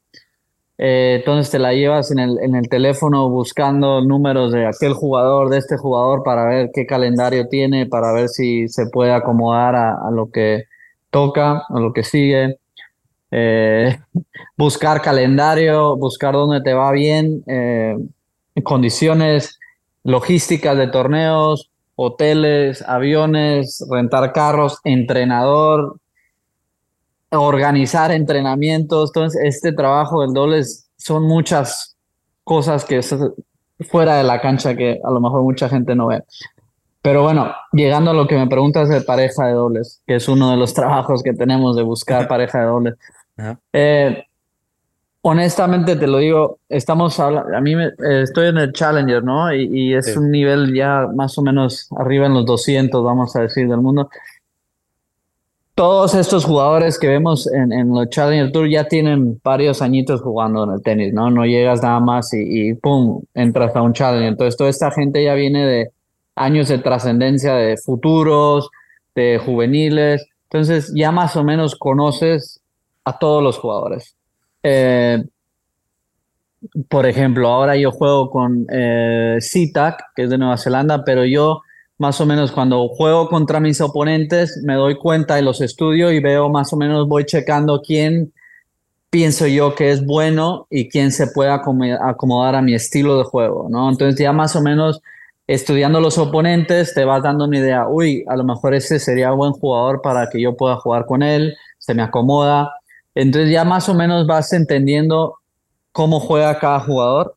Eh, 0.78 1.16
entonces 1.18 1.50
te 1.50 1.58
la 1.58 1.72
llevas 1.72 2.12
en 2.12 2.20
el, 2.20 2.38
en 2.40 2.54
el 2.54 2.68
teléfono 2.68 3.28
buscando 3.28 4.00
números 4.00 4.52
de 4.52 4.66
aquel 4.66 4.92
jugador, 4.92 5.48
de 5.50 5.58
este 5.58 5.76
jugador, 5.76 6.22
para 6.22 6.46
ver 6.46 6.70
qué 6.72 6.86
calendario 6.86 7.48
tiene, 7.48 7.86
para 7.86 8.12
ver 8.12 8.28
si 8.28 8.68
se 8.68 8.86
puede 8.86 9.12
acomodar 9.12 9.74
a, 9.74 10.10
lo 10.12 10.30
que 10.30 10.64
toca, 11.10 11.64
a 11.68 11.80
lo 11.80 11.92
que 11.92 12.04
sigue. 12.04 12.58
Eh, 13.36 13.98
buscar 14.56 15.02
calendario, 15.02 15.96
buscar 15.96 16.34
dónde 16.34 16.60
te 16.60 16.72
va 16.72 16.92
bien, 16.92 17.42
eh, 17.48 17.96
condiciones 18.62 19.58
logística 20.04 20.76
de 20.76 20.86
torneos, 20.86 21.72
hoteles, 21.96 22.82
aviones, 22.82 23.84
rentar 23.90 24.32
carros, 24.32 24.78
entrenador, 24.84 25.96
organizar 27.30 28.12
entrenamientos. 28.12 29.10
Entonces, 29.10 29.40
este 29.42 29.72
trabajo 29.72 30.22
del 30.22 30.32
doble 30.32 30.62
son 30.96 31.24
muchas 31.24 31.96
cosas 32.44 32.84
que 32.84 33.00
fuera 33.90 34.16
de 34.16 34.22
la 34.22 34.40
cancha 34.40 34.76
que 34.76 35.00
a 35.02 35.10
lo 35.10 35.20
mejor 35.20 35.42
mucha 35.42 35.68
gente 35.68 35.96
no 35.96 36.06
ve. 36.06 36.22
Pero 37.02 37.22
bueno, 37.22 37.52
llegando 37.72 38.12
a 38.12 38.14
lo 38.14 38.28
que 38.28 38.36
me 38.36 38.46
preguntas 38.46 38.88
de 38.88 39.00
pareja 39.00 39.46
de 39.46 39.54
dobles, 39.54 40.02
que 40.06 40.14
es 40.14 40.28
uno 40.28 40.52
de 40.52 40.56
los 40.56 40.72
trabajos 40.74 41.22
que 41.22 41.32
tenemos 41.32 41.74
de 41.74 41.82
buscar 41.82 42.28
pareja 42.28 42.60
de 42.60 42.66
dobles. 42.66 42.94
Eh, 43.72 44.24
honestamente 45.22 45.96
te 45.96 46.06
lo 46.06 46.18
digo, 46.18 46.58
estamos 46.68 47.18
hablando, 47.18 47.56
a 47.56 47.60
mí 47.60 47.74
me, 47.74 47.86
eh, 47.86 48.22
estoy 48.22 48.48
en 48.48 48.58
el 48.58 48.72
Challenger, 48.72 49.24
¿no? 49.24 49.52
Y, 49.54 49.94
es 49.94 50.16
un 50.16 50.30
nivel 50.30 50.74
ya 50.74 51.08
más 51.14 51.38
o 51.38 51.42
menos 51.42 51.88
arriba 51.96 52.26
en 52.26 52.34
los 52.34 52.44
200, 52.44 53.02
vamos 53.02 53.34
a 53.34 53.40
decir, 53.40 53.68
del 53.68 53.80
mundo. 53.80 54.10
Todos 55.74 56.14
estos 56.14 56.44
jugadores 56.44 56.98
que 56.98 57.08
vemos 57.08 57.50
en, 57.52 57.72
en 57.72 57.88
los 57.88 58.08
Challenger 58.10 58.52
Tour 58.52 58.68
ya 58.68 58.86
tienen 58.86 59.40
varios 59.42 59.82
añitos 59.82 60.20
jugando 60.20 60.64
en 60.64 60.70
el 60.70 60.82
tenis, 60.82 61.12
¿no? 61.12 61.30
No 61.30 61.44
llegas 61.46 61.82
nada 61.82 61.98
más 62.00 62.32
y, 62.34 62.68
y 62.68 62.74
¡pum! 62.74 63.22
entras 63.34 63.74
a 63.74 63.82
un 63.82 63.92
Challenger. 63.92 64.28
Entonces, 64.28 64.56
toda 64.56 64.70
esta 64.70 64.90
gente 64.90 65.24
ya 65.24 65.34
viene 65.34 65.66
de 65.66 65.90
años 66.36 66.68
de 66.68 66.78
trascendencia, 66.78 67.54
de 67.54 67.76
futuros, 67.76 68.70
de 69.14 69.40
juveniles. 69.44 70.26
Entonces, 70.44 70.92
ya 70.94 71.10
más 71.10 71.34
o 71.34 71.42
menos 71.44 71.76
conoces 71.76 72.60
a 73.04 73.18
todos 73.18 73.42
los 73.42 73.58
jugadores. 73.58 74.16
Eh, 74.62 75.22
por 76.88 77.06
ejemplo, 77.06 77.48
ahora 77.48 77.76
yo 77.76 77.90
juego 77.92 78.30
con 78.30 78.66
eh, 78.70 79.38
que 80.16 80.22
es 80.22 80.30
de 80.30 80.38
Nueva 80.38 80.56
Zelanda, 80.56 81.04
pero 81.04 81.24
yo 81.24 81.62
más 81.98 82.20
o 82.20 82.26
menos 82.26 82.50
cuando 82.50 82.88
juego 82.88 83.28
contra 83.28 83.60
mis 83.60 83.80
oponentes, 83.80 84.60
me 84.64 84.74
doy 84.74 84.96
cuenta 84.96 85.38
y 85.38 85.42
los 85.42 85.60
estudio 85.60 86.10
y 86.10 86.20
veo 86.20 86.48
más 86.48 86.72
o 86.72 86.76
menos, 86.76 87.06
voy 87.06 87.24
checando 87.24 87.82
quién 87.82 88.32
pienso 89.10 89.46
yo 89.46 89.76
que 89.76 89.92
es 89.92 90.04
bueno 90.04 90.66
y 90.70 90.88
quién 90.88 91.12
se 91.12 91.28
puede 91.28 91.50
acomodar 91.50 92.56
a 92.56 92.62
mi 92.62 92.74
estilo 92.74 93.18
de 93.18 93.24
juego, 93.24 93.68
¿no? 93.70 93.88
Entonces 93.88 94.18
ya 94.18 94.32
más 94.32 94.56
o 94.56 94.60
menos 94.60 95.00
estudiando 95.46 96.00
los 96.00 96.18
oponentes 96.18 96.94
te 96.94 97.04
vas 97.04 97.22
dando 97.22 97.44
una 97.44 97.58
idea, 97.58 97.86
uy, 97.86 98.24
a 98.26 98.36
lo 98.36 98.42
mejor 98.42 98.74
ese 98.74 98.98
sería 98.98 99.30
un 99.32 99.38
buen 99.38 99.52
jugador 99.52 100.00
para 100.02 100.28
que 100.30 100.40
yo 100.40 100.56
pueda 100.56 100.76
jugar 100.76 101.06
con 101.06 101.22
él, 101.22 101.54
se 101.78 101.94
me 101.94 102.02
acomoda. 102.02 102.72
Entonces 103.14 103.50
ya 103.50 103.64
más 103.64 103.88
o 103.88 103.94
menos 103.94 104.26
vas 104.26 104.52
entendiendo 104.52 105.36
cómo 105.92 106.20
juega 106.20 106.58
cada 106.58 106.80
jugador 106.80 107.36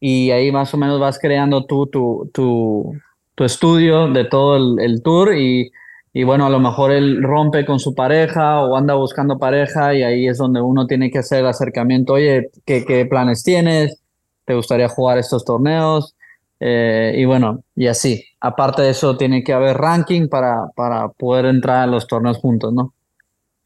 y 0.00 0.30
ahí 0.30 0.52
más 0.52 0.72
o 0.74 0.76
menos 0.76 1.00
vas 1.00 1.18
creando 1.18 1.64
tú 1.64 1.86
tu, 1.86 2.30
tu, 2.32 2.94
tu 3.34 3.44
estudio 3.44 4.08
de 4.08 4.24
todo 4.24 4.56
el, 4.78 5.02
tour 5.02 5.34
y, 5.34 5.70
y, 6.12 6.24
bueno, 6.24 6.46
a 6.46 6.50
lo 6.50 6.60
mejor 6.60 6.90
él 6.90 7.22
rompe 7.22 7.64
con 7.64 7.78
su 7.78 7.94
pareja 7.94 8.60
o 8.60 8.76
anda 8.76 8.94
buscando 8.94 9.38
pareja 9.38 9.94
y 9.94 10.02
ahí 10.02 10.26
es 10.26 10.38
donde 10.38 10.60
uno 10.60 10.86
tiene 10.86 11.10
que 11.10 11.18
hacer 11.18 11.40
el 11.40 11.46
acercamiento, 11.46 12.14
oye, 12.14 12.50
¿qué, 12.66 13.06
planes 13.08 13.42
tienes? 13.42 14.00
¿Te 14.44 14.54
gustaría 14.54 14.88
jugar 14.88 15.18
estos 15.18 15.44
torneos? 15.44 16.16
Eh, 16.60 17.14
y 17.16 17.24
bueno, 17.24 17.62
y 17.74 17.86
así. 17.86 18.24
Aparte 18.40 18.82
de 18.82 18.90
eso, 18.90 19.16
tiene 19.16 19.42
que 19.42 19.52
haber 19.52 19.76
ranking 19.76 20.28
para, 20.28 20.68
para 20.76 21.08
poder 21.08 21.46
entrar 21.46 21.84
a 21.84 21.86
los 21.86 22.06
torneos 22.06 22.38
juntos, 22.38 22.72
¿no? 22.72 22.92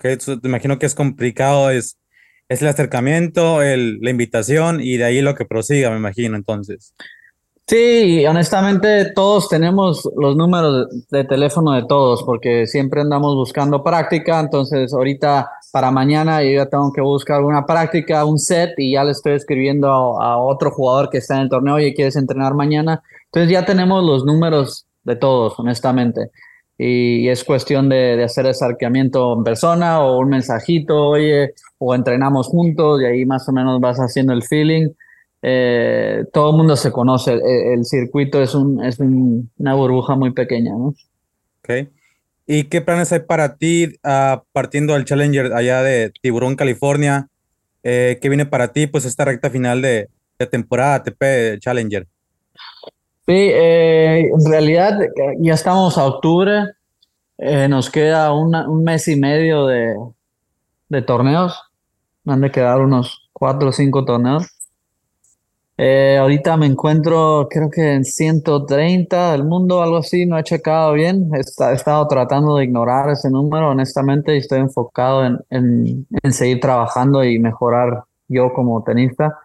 Okay, 0.04 0.18
te 0.18 0.49
imagino 0.49 0.78
que 0.78 0.87
es 0.87 0.94
complicado, 0.94 1.70
es 1.70 1.99
es 2.49 2.62
el 2.62 2.68
acercamiento, 2.68 3.62
el, 3.62 3.99
la 4.00 4.11
invitación 4.11 4.80
y 4.80 4.96
de 4.96 5.04
ahí 5.04 5.23
lo 5.23 5.34
que 5.34 5.44
prosiga, 5.44 5.90
me 5.90 5.96
imagino, 5.96 6.37
entonces. 6.37 6.94
Sí, 7.66 8.26
honestamente 8.26 9.12
todos 9.14 9.49
tenemos 9.49 10.06
los 10.18 10.37
números 10.37 10.87
de 11.11 11.25
teléfono 11.25 11.73
de 11.73 11.87
todos 11.87 12.23
porque 12.23 12.66
siempre 12.66 13.00
andamos 13.00 13.34
buscando 13.34 13.82
práctica, 13.82 14.38
entonces 14.38 14.92
ahorita 14.92 15.49
para 15.73 15.90
mañana 15.90 16.42
yo 16.42 16.50
ya 16.50 16.66
tengo 16.66 16.92
que 16.92 17.00
buscar 17.00 17.42
una 17.42 17.64
práctica, 17.64 18.26
un 18.26 18.38
set 18.38 18.75
y 18.76 18.92
ya 18.92 19.04
le 19.04 19.12
estoy 19.12 19.32
escribiendo 19.32 19.88
a, 19.88 20.37
otro 20.37 20.70
jugador 20.73 21.08
que 21.08 21.18
está 21.18 21.37
en 21.37 21.40
el 21.42 21.49
torneo 21.49 21.80
y 21.80 21.94
quieres 21.94 22.16
entrenar 22.16 22.52
mañana, 22.52 23.02
entonces 23.25 23.50
ya 23.50 23.64
tenemos 23.64 24.04
los 24.04 24.26
números 24.26 24.87
de 25.02 25.16
todos, 25.16 25.58
honestamente 25.58 26.30
y, 26.78 27.28
es 27.28 27.45
cuestión 27.45 27.88
de, 27.88 28.16
de, 28.16 28.25
hacer 28.25 28.47
acercamiento 28.47 29.35
en 29.37 29.45
persona 29.45 30.00
o 30.00 30.19
un 30.19 30.28
mensajito, 30.28 31.09
oye, 31.09 31.54
o 31.78 31.95
entrenamos 31.95 32.49
juntos 32.49 33.00
y 33.02 33.04
ahí 33.04 33.25
más 33.26 33.49
o 33.49 33.52
menos 33.52 33.81
vas 33.81 33.99
haciendo 33.99 34.33
el 34.33 34.43
feeling. 34.43 34.88
Eh, 35.47 36.25
todo 36.33 36.52
el 36.52 36.57
mundo 36.57 36.75
se 36.75 36.90
conoce, 36.90 37.35
el, 37.35 37.85
circuito 37.85 38.43
es, 38.43 38.54
un, 38.54 38.83
es 38.83 38.99
una 38.99 39.75
burbuja 39.75 40.16
muy 40.16 40.33
pequeña, 40.33 40.73
¿no? 40.73 40.95
Ok. 41.61 41.88
¿Y 42.47 42.64
qué 42.64 42.81
planes 42.81 43.12
hay 43.12 43.21
para 43.21 43.57
ti 43.57 43.99
uh, 44.04 44.40
partiendo 44.52 44.95
del 44.95 45.04
Challenger 45.04 45.52
allá 45.52 45.83
de 45.83 46.12
Tiburón, 46.23 46.57
California? 46.57 47.28
Eh, 47.83 48.19
¿Qué 48.23 48.31
viene 48.31 48.47
para 48.47 48.73
ti, 48.73 48.87
pues, 48.87 49.04
esta 49.04 49.26
recta 49.26 49.50
final 49.50 49.83
de, 49.83 50.09
de 50.38 50.47
temporada 50.47 50.95
ATP 50.95 51.59
Challenger? 51.61 52.07
Sí, 53.26 53.33
eh, 53.33 54.28
en 54.35 54.50
realidad 54.50 54.99
ya 55.38 55.54
estamos 55.54 55.97
a 55.97 56.04
octubre, 56.04 56.64
eh, 57.38 57.69
nos 57.69 57.88
queda 57.88 58.35
un 58.35 58.85
mes 58.85 59.09
y 59.09 59.16
medio 59.16 59.66
de, 59.66 61.02
torneos, 61.07 61.59
han 62.26 62.43
de 62.43 62.50
quedar 62.50 62.83
unos 62.83 63.31
cuatro 63.33 63.71
o 63.71 63.73
cinco 63.73 64.04
torneos. 64.04 64.50
Eh, 65.78 66.19
ahorita 66.21 66.57
me 66.59 66.66
encuentro, 66.66 67.49
creo 67.50 67.71
que 67.71 67.95
en 67.95 68.04
130 68.04 69.33
del 69.33 69.45
mundo, 69.45 69.83
algo 69.83 69.97
así, 69.97 70.26
no 70.26 70.38
he 70.38 70.45
checado 70.45 70.93
bien. 70.93 71.31
He, 71.35 71.40
estado 71.40 72.07
tratando 72.07 72.57
de 72.57 72.64
ignorar 72.64 73.09
ese 73.09 73.31
número, 73.31 73.71
honestamente, 73.71 74.34
y 74.34 74.39
estoy 74.39 74.60
enfocado 74.60 75.25
en, 75.49 76.06
seguir 76.30 76.60
trabajando 76.60 77.25
y 77.25 77.39
mejorar 77.39 78.04
yo 78.28 78.52
como 78.52 78.84
tenista. 78.84 79.39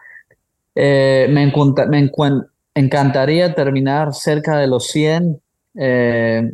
me, 0.74 1.52
me, 1.88 1.98
encuentro 1.98 2.49
encantaría 2.74 3.54
terminar 3.54 4.14
cerca 4.14 4.58
de 4.58 4.66
los 4.66 4.86
100. 4.88 5.40
Eh, 5.74 6.52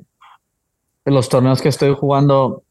los 1.04 1.28
torneos 1.28 1.62
que 1.62 1.68
estoy 1.68 1.94
jugando 1.94 2.62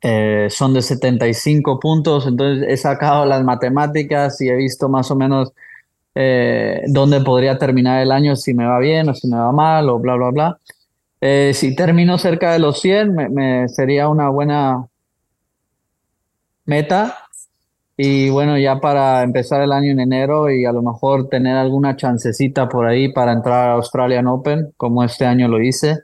eh, 0.00 0.48
son 0.50 0.74
de 0.74 0.82
75 0.82 1.78
puntos, 1.78 2.26
entonces 2.26 2.66
he 2.68 2.76
sacado 2.76 3.24
las 3.24 3.44
matemáticas 3.44 4.40
y 4.40 4.48
he 4.48 4.56
visto 4.56 4.88
más 4.88 5.10
o 5.10 5.16
menos 5.16 5.52
eh, 6.14 6.82
dónde 6.88 7.20
podría 7.20 7.58
terminar 7.58 8.02
el 8.02 8.10
año, 8.10 8.34
si 8.34 8.52
me 8.52 8.66
va 8.66 8.78
bien 8.80 9.08
o 9.08 9.14
si 9.14 9.28
me 9.28 9.36
va 9.36 9.52
mal 9.52 9.88
o 9.88 9.98
bla, 10.00 10.16
bla, 10.16 10.30
bla. 10.30 10.58
si 11.52 11.76
termino 11.76 12.18
cerca 12.18 12.52
de 12.52 12.58
los 12.58 12.80
100, 12.80 13.14
me 13.32 13.68
sería 13.68 14.08
una 14.08 14.28
buena 14.28 14.86
meta 16.64 17.21
y 17.96 18.30
bueno, 18.30 18.58
ya 18.58 18.80
para 18.80 19.22
empezar 19.22 19.62
el 19.62 19.72
año 19.72 19.92
en 19.92 20.00
enero 20.00 20.50
y 20.50 20.64
a 20.64 20.72
lo 20.72 20.82
mejor 20.82 21.28
tener 21.28 21.56
alguna 21.56 21.96
chancecita 21.96 22.68
por 22.68 22.86
ahí 22.86 23.12
para 23.12 23.32
entrar 23.32 23.70
a 23.70 23.72
Australian 23.74 24.26
Open, 24.28 24.72
como 24.76 25.04
este 25.04 25.26
año 25.26 25.48
lo 25.48 25.60
hice. 25.62 25.98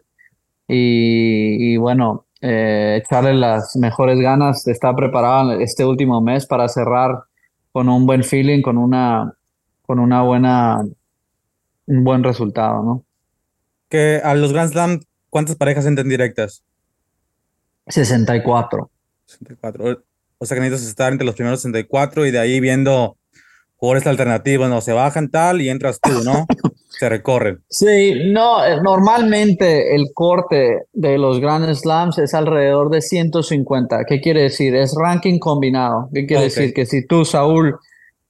Y, 0.71 1.79
bueno, 1.79 2.27
eh, 2.43 3.01
echarle 3.03 3.33
las 3.33 3.75
mejores 3.77 4.21
ganas 4.21 4.65
de 4.65 4.73
estar 4.73 4.95
preparado 4.95 5.53
este 5.61 5.85
último 5.85 6.21
mes 6.21 6.47
para 6.47 6.69
cerrar 6.69 7.23
con 7.73 7.89
un 7.89 8.05
buen 8.07 8.23
feeling, 8.23 8.61
con 8.61 8.77
una, 8.77 9.33
con 9.87 9.99
una 9.99 10.23
buena, 10.23 10.85
un 11.87 12.05
buen 12.05 12.23
resultado, 12.23 12.83
¿no? 12.83 13.05
Que 13.89 14.21
a 14.23 14.35
los 14.35 14.53
Grand 14.53 14.71
Slam, 14.71 15.01
¿cuántas 15.31 15.57
parejas 15.57 15.87
entran 15.87 16.09
directas? 16.11 16.63
64. 17.87 18.91
64. 19.25 20.03
O 20.39 20.47
sea 20.47 20.57
que 20.57 20.61
necesitas 20.61 20.89
estar 20.89 21.13
entre 21.13 21.27
los 21.27 21.35
primeros 21.35 21.61
64 21.61 22.27
y 22.27 22.31
de 22.31 22.39
ahí 22.39 22.61
viendo 22.61 23.17
jugadores 23.77 24.07
alternativos, 24.07 24.69
no 24.69 24.81
se 24.81 24.93
bajan 24.93 25.31
tal 25.31 25.61
y 25.61 25.69
entras 25.69 26.01
tú, 26.01 26.23
¿no? 26.25 26.47
se 26.89 27.09
recorren. 27.09 27.63
Sí, 27.69 28.13
no, 28.27 28.65
eh, 28.65 28.81
normalmente 28.83 29.95
el 29.95 30.07
corte 30.13 30.87
de 30.93 31.17
los 31.17 31.41
Grand 31.41 31.73
Slams 31.73 32.19
es 32.19 32.35
alrededor 32.35 32.91
de 32.91 33.01
150. 33.01 34.05
¿Qué 34.05 34.21
quiere 34.21 34.43
decir? 34.43 34.75
Es 34.75 34.95
ranking 35.01 35.39
combinado. 35.39 36.09
¿Qué 36.13 36.27
quiere 36.27 36.45
decir? 36.45 36.75
Que 36.75 36.87
si 36.87 37.07
tú, 37.07 37.25
Saúl, 37.25 37.77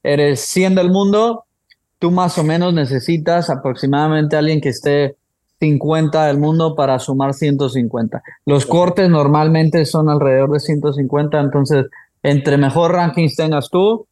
eres 0.03 0.41
100 0.41 0.75
del 0.75 0.91
mundo, 0.91 1.45
tú 1.97 2.11
más 2.11 2.37
o 2.37 2.43
menos 2.43 2.73
necesitas 2.73 3.49
aproximadamente 3.49 4.35
alguien 4.35 4.61
que 4.61 4.69
esté 4.69 5.15
50 5.59 6.25
del 6.25 6.37
mundo 6.37 6.75
para 6.75 6.99
sumar 6.99 7.33
150. 7.33 8.21
Los 8.45 8.65
cortes 8.65 9.09
normalmente 9.09 9.85
son 9.85 10.09
alrededor 10.09 10.51
de 10.51 10.59
150, 10.59 11.39
entonces 11.39 11.87
entre 12.23 12.57
mejor 12.57 12.93
rankings 12.93 13.35
tengas 13.35 13.69
tú, 13.69 14.07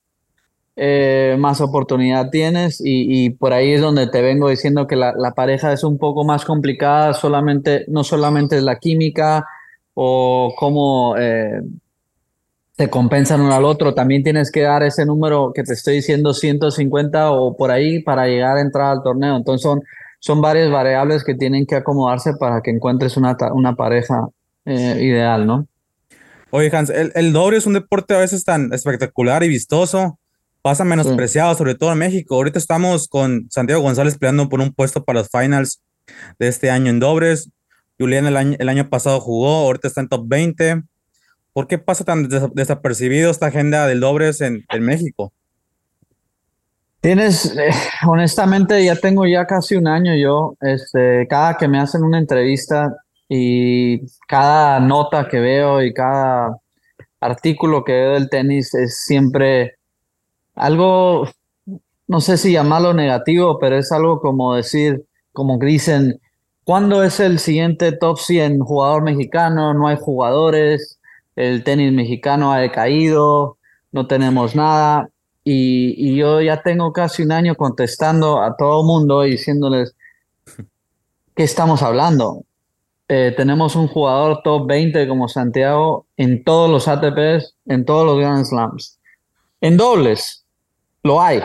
eh, 0.75 1.35
más 1.39 1.59
oportunidad 1.59 2.29
tienes 2.29 2.81
y, 2.83 3.31
por 3.31 3.51
ahí 3.51 3.73
es 3.73 3.81
donde 3.81 4.07
te 4.07 4.21
vengo 4.21 4.49
diciendo 4.49 4.85
que 4.85 4.95
la, 4.95 5.33
pareja 5.35 5.73
es 5.73 5.83
un 5.83 5.97
poco 5.97 6.23
más 6.23 6.45
complicada, 6.45 7.13
solamente, 7.13 7.85
no 7.87 8.03
solamente 8.03 8.57
es 8.57 8.63
la 8.63 8.77
química 8.77 9.45
o 9.95 10.53
cómo 10.55 11.15
eh, 11.17 11.61
te 12.75 12.91
compensan 12.91 13.41
uno 13.41 13.55
al 13.55 13.65
otro, 13.65 13.95
también 13.95 14.21
tienes 14.21 14.51
que 14.51 14.61
dar 14.61 14.83
ese 14.83 15.03
número 15.03 15.51
que 15.51 15.63
te 15.63 15.73
estoy 15.73 15.95
diciendo 15.95 16.31
150 16.31 17.31
o 17.31 17.57
por 17.57 17.71
ahí 17.71 18.03
para 18.03 18.27
llegar 18.27 18.57
a 18.57 18.61
entrar 18.61 18.91
al 18.91 19.01
torneo. 19.01 19.35
Entonces 19.35 19.63
son 19.63 19.81
son 20.19 20.41
varias 20.41 20.71
variables 20.71 21.23
que 21.23 21.35
tienen 21.35 21.65
que 21.65 21.75
acomodarse 21.75 22.33
para 22.39 22.61
que 22.61 22.71
encuentres 22.71 23.17
una, 23.17 23.37
una 23.53 23.75
pareja 23.75 24.27
eh, 24.65 24.97
ideal, 25.01 25.45
¿no? 25.45 25.67
Oye, 26.49 26.69
Hans, 26.75 26.89
el, 26.89 27.11
el, 27.15 27.33
doble 27.33 27.57
es 27.57 27.65
un 27.65 27.73
deporte 27.73 28.13
a 28.13 28.19
veces 28.19 28.43
tan 28.45 28.73
espectacular 28.73 29.43
y 29.43 29.49
vistoso, 29.49 30.17
pasa 30.61 30.85
menospreciado, 30.85 31.55
sobre 31.55 31.75
todo 31.75 31.91
en 31.91 31.99
México. 31.99 32.35
Ahorita 32.35 32.57
estamos 32.57 33.07
con 33.07 33.47
Santiago 33.49 33.81
González 33.81 34.17
peleando 34.17 34.49
por 34.49 34.61
un 34.61 34.73
puesto 34.73 35.03
para 35.03 35.19
los 35.19 35.29
finals 35.29 35.81
de 36.39 36.47
este 36.47 36.71
año 36.71 36.89
en 36.89 36.99
dobles. 36.99 37.49
Julián 37.99 38.27
el 38.27 38.37
año, 38.37 38.55
el 38.59 38.69
año 38.69 38.89
pasado 38.89 39.19
jugó, 39.19 39.65
ahorita 39.65 39.87
está 39.87 40.01
en 40.01 40.07
top 40.07 40.25
20. 40.27 40.83
¿Por 41.53 41.67
qué 41.67 41.77
pasa 41.77 42.05
tan 42.05 42.29
desapercibido 42.53 43.31
esta 43.31 43.47
agenda 43.47 43.87
del 43.87 43.99
dobles 43.99 44.41
en, 44.41 44.63
en 44.69 44.83
México? 44.83 45.33
Tienes, 47.07 47.55
eh, 47.57 47.69
honestamente, 48.05 48.83
ya 48.83 48.97
tengo 48.97 49.25
ya 49.25 49.45
casi 49.45 49.77
un 49.77 49.87
año 49.87 50.13
yo, 50.13 50.57
este, 50.59 51.25
cada 51.29 51.55
que 51.55 51.69
me 51.69 51.79
hacen 51.79 52.03
una 52.03 52.17
entrevista 52.17 52.97
y 53.29 54.01
cada 54.27 54.81
nota 54.81 55.25
que 55.29 55.39
veo 55.39 55.81
y 55.81 55.93
cada 55.93 56.57
artículo 57.21 57.85
que 57.85 57.93
veo 57.93 58.13
del 58.15 58.29
tenis 58.29 58.73
es 58.73 59.05
siempre 59.05 59.75
algo, 60.53 61.29
no 62.07 62.19
sé 62.19 62.35
si 62.35 62.51
llamarlo 62.51 62.93
negativo, 62.93 63.57
pero 63.57 63.77
es 63.77 63.89
algo 63.93 64.19
como 64.19 64.55
decir, 64.55 65.05
como 65.31 65.57
dicen, 65.59 66.19
¿cuándo 66.65 67.05
es 67.05 67.21
el 67.21 67.39
siguiente 67.39 67.93
top 67.93 68.17
100 68.19 68.59
jugador 68.59 69.03
mexicano? 69.03 69.73
No 69.73 69.87
hay 69.87 69.95
jugadores, 69.97 70.99
el 71.37 71.63
tenis 71.63 71.93
mexicano 71.93 72.51
ha 72.51 72.59
decaído, 72.59 73.57
no 73.93 74.07
tenemos 74.07 74.57
nada. 74.57 75.07
Y, 75.49 76.17
yo 76.17 76.41
ya 76.41 76.61
tengo 76.61 76.91
casi 76.91 77.23
un 77.23 77.31
año 77.31 77.55
contestando 77.55 78.43
a 78.43 78.57
todo 78.57 78.83
mundo 78.83 79.25
y 79.25 79.31
diciéndoles, 79.31 79.95
¿qué 81.35 81.43
estamos 81.43 81.81
hablando? 81.81 82.43
Eh, 83.07 83.33
tenemos 83.37 83.77
un 83.77 83.87
jugador 83.87 84.41
top 84.43 84.67
20 84.67 85.07
como 85.07 85.29
Santiago 85.29 86.05
en 86.17 86.43
todos 86.43 86.69
los 86.69 86.89
ATPs, 86.89 87.55
en 87.65 87.85
todos 87.85 88.05
los 88.05 88.17
Grand 88.19 88.43
Slams. 88.43 88.99
En 89.61 89.77
dobles, 89.77 90.43
lo 91.01 91.21
hay. 91.21 91.41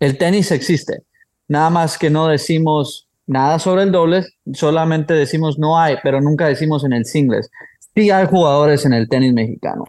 El 0.00 0.16
tenis 0.16 0.50
existe. 0.50 1.02
Nada 1.46 1.68
más 1.68 1.98
que 1.98 2.08
no 2.08 2.28
decimos 2.28 3.06
nada 3.26 3.58
sobre 3.58 3.82
el 3.82 3.92
dobles, 3.92 4.32
solamente 4.54 5.12
decimos 5.12 5.58
no 5.58 5.78
hay, 5.78 5.96
pero 6.02 6.22
nunca 6.22 6.46
decimos 6.46 6.84
en 6.84 6.94
el 6.94 7.04
singles. 7.04 7.50
Sí 7.94 8.10
hay 8.10 8.26
jugadores 8.26 8.86
en 8.86 8.94
el 8.94 9.10
tenis 9.10 9.34
mexicano. 9.34 9.84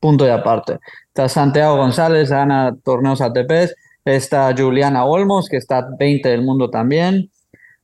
Punto 0.00 0.24
de 0.24 0.32
aparte. 0.32 0.78
Está 1.08 1.28
Santiago 1.28 1.76
González, 1.76 2.30
gana 2.30 2.76
torneos 2.84 3.20
ATPs. 3.20 3.74
Está 4.04 4.54
Juliana 4.56 5.04
Olmos, 5.04 5.48
que 5.48 5.56
está 5.56 5.86
20 5.98 6.28
del 6.28 6.42
mundo 6.42 6.70
también. 6.70 7.30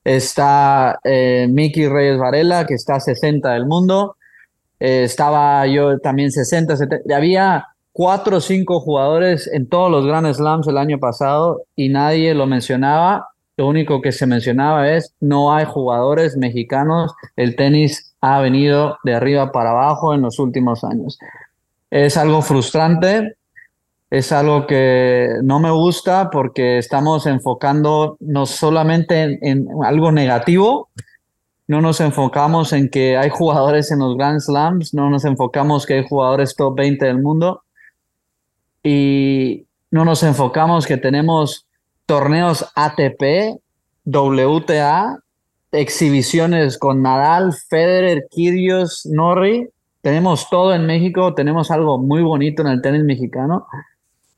Está 0.04 1.00
eh, 1.04 1.46
Miki 1.50 1.88
Reyes 1.88 2.18
Varela, 2.18 2.66
que 2.66 2.74
está 2.74 3.00
60 3.00 3.52
del 3.52 3.66
mundo. 3.66 4.16
Eh, 4.78 5.04
estaba 5.04 5.66
yo 5.66 5.98
también 5.98 6.30
60, 6.30 6.76
70. 6.76 7.16
Había 7.16 7.66
cuatro 7.92 8.38
o 8.38 8.40
cinco 8.40 8.80
jugadores 8.80 9.48
en 9.52 9.68
todos 9.68 9.90
los 9.90 10.04
Grand 10.04 10.32
Slams 10.32 10.66
el 10.66 10.78
año 10.78 10.98
pasado 10.98 11.62
y 11.74 11.88
nadie 11.88 12.34
lo 12.34 12.46
mencionaba. 12.46 13.28
Lo 13.56 13.68
único 13.68 14.02
que 14.02 14.10
se 14.10 14.26
mencionaba 14.26 14.90
es 14.90 15.14
no 15.20 15.54
hay 15.54 15.64
jugadores 15.64 16.36
mexicanos. 16.36 17.14
El 17.36 17.54
tenis 17.54 18.14
ha 18.20 18.40
venido 18.40 18.98
de 19.04 19.14
arriba 19.14 19.52
para 19.52 19.70
abajo 19.70 20.12
en 20.12 20.22
los 20.22 20.38
últimos 20.38 20.82
años. 20.82 21.18
Es 21.94 22.16
algo 22.16 22.42
frustrante, 22.42 23.36
es 24.10 24.32
algo 24.32 24.66
que 24.66 25.28
no 25.44 25.60
me 25.60 25.70
gusta 25.70 26.28
porque 26.28 26.78
estamos 26.78 27.24
enfocando 27.24 28.16
no 28.18 28.46
solamente 28.46 29.38
en, 29.48 29.68
algo 29.84 30.10
negativo, 30.10 30.88
no 31.68 31.80
nos 31.80 32.00
enfocamos 32.00 32.72
en 32.72 32.88
que 32.88 33.16
hay 33.16 33.30
jugadores 33.30 33.92
en 33.92 34.00
los 34.00 34.16
Grand 34.16 34.40
Slams, 34.40 34.92
no 34.92 35.08
nos 35.08 35.24
enfocamos 35.24 35.86
que 35.86 35.94
hay 35.94 36.08
jugadores 36.08 36.56
top 36.56 36.76
20 36.76 37.06
del 37.06 37.22
mundo 37.22 37.62
y 38.82 39.64
no 39.92 40.04
nos 40.04 40.24
enfocamos 40.24 40.88
que 40.88 40.96
tenemos 40.96 41.68
torneos 42.06 42.66
ATP, 42.74 43.60
WTA, 44.04 45.20
exhibiciones 45.70 46.76
con 46.76 47.02
Nadal, 47.02 47.52
Federer, 47.52 48.26
Kyrgios, 48.32 49.06
Norri. 49.06 49.68
Tenemos 50.04 50.48
todo 50.48 50.72
en 50.72 50.86
México, 50.86 51.34
tenemos 51.34 51.72
algo 51.72 51.98
muy 51.98 52.22
bonito 52.22 52.62
en 52.62 52.68
el 52.68 52.80
tenis 52.80 53.02
mexicano 53.02 53.66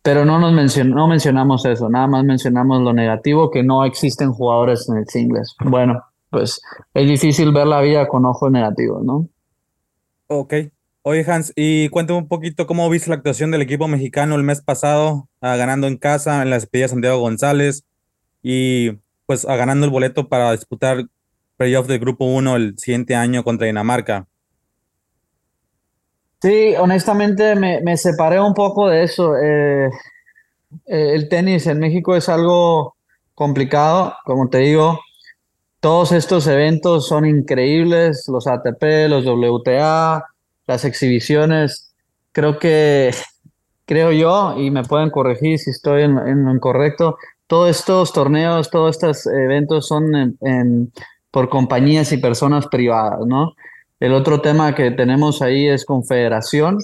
pero 0.06 0.24
no 0.24 0.38
nos 0.38 0.76
no 0.86 1.08
mencionamos 1.08 1.64
eso, 1.64 1.88
nada 1.88 2.06
más 2.06 2.22
mencionamos 2.22 2.80
lo 2.80 2.92
negativo, 2.92 3.50
que 3.50 3.64
no 3.64 3.84
existen 3.84 4.32
jugadores 4.32 4.88
en 4.88 4.98
el 4.98 5.08
singles. 5.08 5.56
Bueno, 5.64 6.00
pues 6.30 6.60
es 6.94 7.08
difícil 7.08 7.50
ver 7.50 7.66
la 7.66 7.80
vida 7.80 8.06
con 8.06 8.24
ojos 8.24 8.52
negativos, 8.52 9.02
¿no? 9.04 9.28
Ok. 10.28 10.54
Oye, 11.02 11.24
Hans, 11.26 11.52
y 11.56 11.88
cuéntame 11.88 12.20
un 12.20 12.28
poquito 12.28 12.68
cómo 12.68 12.88
viste 12.88 13.10
la 13.10 13.16
actuación 13.16 13.50
del 13.50 13.62
equipo 13.62 13.88
mexicano 13.88 14.36
el 14.36 14.44
mes 14.44 14.60
pasado, 14.62 15.28
ah, 15.40 15.56
ganando 15.56 15.88
en 15.88 15.96
casa 15.96 16.40
en 16.40 16.50
la 16.50 16.56
despedida 16.56 16.84
de 16.84 16.90
Santiago 16.90 17.18
González 17.18 17.84
y 18.44 18.92
pues 19.26 19.44
ah, 19.44 19.56
ganando 19.56 19.86
el 19.86 19.90
boleto 19.90 20.28
para 20.28 20.52
disputar 20.52 21.04
playoff 21.56 21.88
del 21.88 21.98
Grupo 21.98 22.26
1 22.26 22.54
el 22.54 22.78
siguiente 22.78 23.16
año 23.16 23.42
contra 23.42 23.66
Dinamarca. 23.66 24.28
Sí, 26.42 26.74
honestamente 26.78 27.54
me, 27.56 27.96
separé 27.96 28.40
un 28.40 28.54
poco 28.54 28.88
de 28.88 29.04
eso. 29.04 29.36
Eh, 29.36 29.86
eh, 30.86 31.14
el 31.14 31.28
tenis 31.28 31.66
en 31.66 31.78
México 31.78 32.14
es 32.14 32.28
algo 32.28 32.96
complicado, 33.34 34.14
como 34.24 34.48
te 34.48 34.58
digo. 34.58 35.00
Todos 35.80 36.12
estos 36.12 36.46
eventos 36.46 37.08
son 37.08 37.26
increíbles, 37.26 38.24
los 38.28 38.46
ATP, 38.46 39.08
los 39.08 39.24
WTA, 39.24 40.24
las 40.66 40.84
exhibiciones. 40.84 41.94
Creo 42.32 42.58
que, 42.58 43.12
creo 43.86 44.12
yo, 44.12 44.54
y 44.58 44.70
me 44.70 44.82
pueden 44.84 45.10
corregir 45.10 45.58
si 45.58 45.70
estoy 45.70 46.02
en, 46.02 46.14
lo 46.44 46.54
incorrecto, 46.54 47.16
todos 47.46 47.70
estos 47.70 48.12
torneos, 48.12 48.70
todos 48.70 48.96
estos 48.96 49.26
eventos 49.26 49.86
son 49.86 50.36
por 51.30 51.48
compañías 51.48 52.12
y 52.12 52.18
personas 52.18 52.66
privadas, 52.66 53.20
¿no? 53.26 53.54
El 53.98 54.12
otro 54.12 54.42
tema 54.42 54.74
que 54.74 54.90
tenemos 54.90 55.40
ahí 55.40 55.66
es 55.66 55.86
Confederación, 55.86 56.78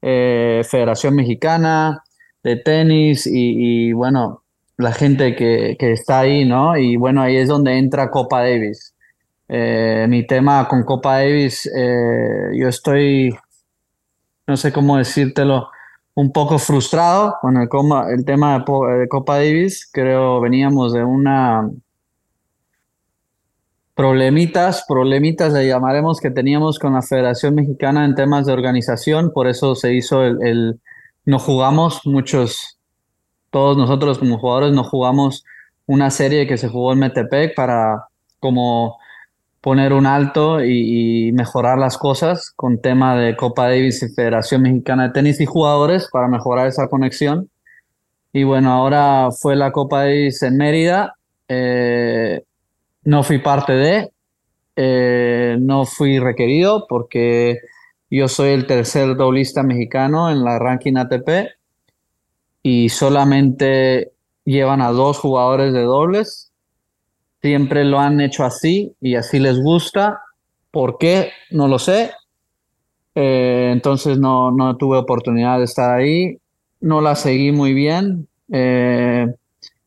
eh, 0.00 0.62
Federación 0.64 1.14
Mexicana 1.14 2.02
de 2.42 2.56
Tenis 2.56 3.26
y, 3.26 3.92
bueno, 3.92 4.42
la 4.78 4.92
gente 4.92 5.36
que, 5.36 5.76
está 5.78 6.20
ahí, 6.20 6.46
¿no? 6.46 6.76
Y 6.76 6.96
bueno, 6.96 7.20
ahí 7.20 7.36
es 7.36 7.48
donde 7.48 7.76
entra 7.76 8.10
Copa 8.10 8.40
Davis. 8.40 8.94
Eh, 9.48 10.06
mi 10.08 10.26
tema 10.26 10.66
con 10.68 10.84
Copa 10.84 11.18
Davis, 11.18 11.70
eh, 11.76 12.50
yo 12.58 12.68
estoy, 12.68 13.36
no 14.46 14.56
sé 14.56 14.72
cómo 14.72 14.96
decírtelo, 14.96 15.68
un 16.14 16.32
poco 16.32 16.58
frustrado 16.58 17.36
con 17.42 17.58
el, 17.58 17.68
el 18.10 18.24
tema 18.24 18.64
de 18.64 19.08
Copa 19.08 19.36
Davis. 19.36 19.88
Creo 19.92 20.40
veníamos 20.40 20.94
de 20.94 21.04
una 21.04 21.68
problemitas, 23.96 24.84
problemitas 24.86 25.54
le 25.54 25.66
llamaremos 25.66 26.20
que 26.20 26.30
teníamos 26.30 26.78
con 26.78 26.92
la 26.92 27.00
Federación 27.00 27.54
Mexicana 27.54 28.04
en 28.04 28.14
temas 28.14 28.44
de 28.44 28.52
organización, 28.52 29.32
por 29.32 29.48
eso 29.48 29.74
se 29.74 29.94
hizo 29.94 30.22
el, 30.22 30.78
no 31.24 31.38
jugamos, 31.38 32.02
muchos, 32.04 32.78
todos 33.50 33.78
nosotros 33.78 34.18
como 34.18 34.38
jugadores 34.38 34.74
no 34.74 34.84
jugamos 34.84 35.44
una 35.86 36.10
serie 36.10 36.46
que 36.46 36.58
se 36.58 36.68
jugó 36.68 36.92
en 36.92 36.98
Metepec 36.98 37.54
para 37.54 38.06
como 38.38 38.98
poner 39.62 39.94
un 39.94 40.04
alto 40.04 40.62
y, 40.62 41.32
mejorar 41.32 41.78
las 41.78 41.96
cosas 41.96 42.52
con 42.54 42.80
tema 42.82 43.16
de 43.16 43.34
Copa 43.34 43.64
Davis 43.64 44.02
y 44.02 44.14
Federación 44.14 44.62
Mexicana 44.62 45.04
de 45.04 45.14
Tenis 45.14 45.40
y 45.40 45.46
jugadores 45.46 46.08
para 46.12 46.28
mejorar 46.28 46.66
esa 46.66 46.88
conexión. 46.88 47.48
Y 48.32 48.44
bueno, 48.44 48.72
ahora 48.72 49.30
fue 49.32 49.56
la 49.56 49.72
Copa 49.72 50.00
Davis 50.00 50.42
en 50.42 50.56
Mérida. 50.58 51.16
Eh, 51.48 52.44
no 53.06 53.22
fui 53.22 53.38
parte 53.38 53.72
de, 53.72 54.10
eh, 54.74 55.56
no 55.60 55.86
fui 55.86 56.18
requerido 56.18 56.86
porque 56.88 57.60
yo 58.10 58.28
soy 58.28 58.50
el 58.50 58.66
tercer 58.66 59.16
doblista 59.16 59.62
mexicano 59.62 60.28
en 60.30 60.44
la 60.44 60.58
ranking 60.58 60.96
ATP 60.96 61.52
y 62.62 62.88
solamente 62.88 64.12
llevan 64.44 64.82
a 64.82 64.90
dos 64.90 65.18
jugadores 65.18 65.72
de 65.72 65.82
dobles. 65.82 66.50
Siempre 67.40 67.84
lo 67.84 68.00
han 68.00 68.20
hecho 68.20 68.44
así 68.44 68.96
y 69.00 69.14
así 69.14 69.38
les 69.38 69.60
gusta. 69.60 70.20
¿Por 70.72 70.98
qué? 70.98 71.30
No 71.52 71.68
lo 71.68 71.78
sé. 71.78 72.10
Eh, 73.14 73.70
entonces 73.72 74.18
no, 74.18 74.50
no, 74.50 74.76
tuve 74.76 74.98
oportunidad 74.98 75.58
de 75.58 75.64
estar 75.64 75.96
ahí. 75.96 76.38
No 76.80 77.00
la 77.00 77.14
seguí 77.14 77.52
muy 77.52 77.72
bien. 77.72 78.26
Eh, 78.50 79.28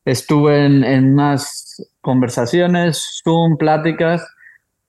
estuve 0.06 0.64
en, 0.64 0.84
en 0.84 1.12
unas 1.12 1.89
conversaciones, 2.00 3.20
Zoom, 3.22 3.56
pláticas, 3.56 4.26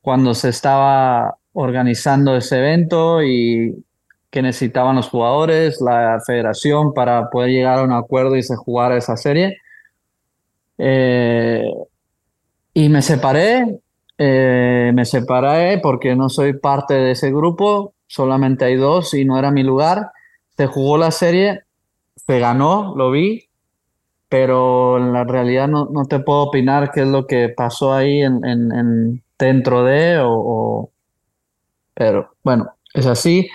cuando 0.01 0.33
se 0.33 0.49
estaba 0.49 1.37
organizando 1.53 2.35
ese 2.35 2.57
evento 2.57 3.21
y 3.23 3.83
que 4.29 4.41
necesitaban 4.41 4.95
los 4.95 5.09
jugadores, 5.09 5.81
la 5.81 6.19
federación 6.25 6.93
para 6.93 7.29
poder 7.29 7.51
llegar 7.51 7.79
a 7.79 7.83
un 7.83 7.91
acuerdo 7.91 8.37
y 8.37 8.43
se 8.43 8.55
jugara 8.55 8.97
esa 8.97 9.17
serie. 9.17 9.57
Eh, 10.77 11.65
y 12.73 12.87
me 12.87 13.01
separé, 13.01 13.81
eh, 14.17 14.91
me 14.93 15.03
separé 15.03 15.79
porque 15.79 16.15
no 16.15 16.29
soy 16.29 16.53
parte 16.53 16.93
de 16.93 17.11
ese 17.11 17.29
grupo, 17.31 17.93
solamente 18.07 18.65
hay 18.65 18.77
dos 18.77 19.13
y 19.13 19.25
no 19.25 19.37
era 19.37 19.51
mi 19.51 19.63
lugar. 19.63 20.11
Se 20.55 20.67
jugó 20.67 20.97
la 20.97 21.11
serie, 21.11 21.63
se 22.15 22.39
ganó, 22.39 22.95
lo 22.95 23.11
vi, 23.11 23.49
pero 24.31 24.97
en 24.97 25.11
la 25.11 25.25
realidad 25.25 25.67
no, 25.67 25.89
no, 25.91 26.05
te 26.05 26.19
puedo 26.19 26.43
opinar 26.43 26.91
qué 26.93 27.01
es 27.01 27.07
lo 27.07 27.27
que 27.27 27.49
pasó 27.49 27.91
ahí 27.93 28.21
en, 28.21 28.45
en, 28.45 29.21
dentro 29.37 29.83
de 29.83 30.21
o, 30.23 30.89
pero 31.93 32.29
bueno 32.41 32.71
es 32.93 33.07
así. 33.07 33.49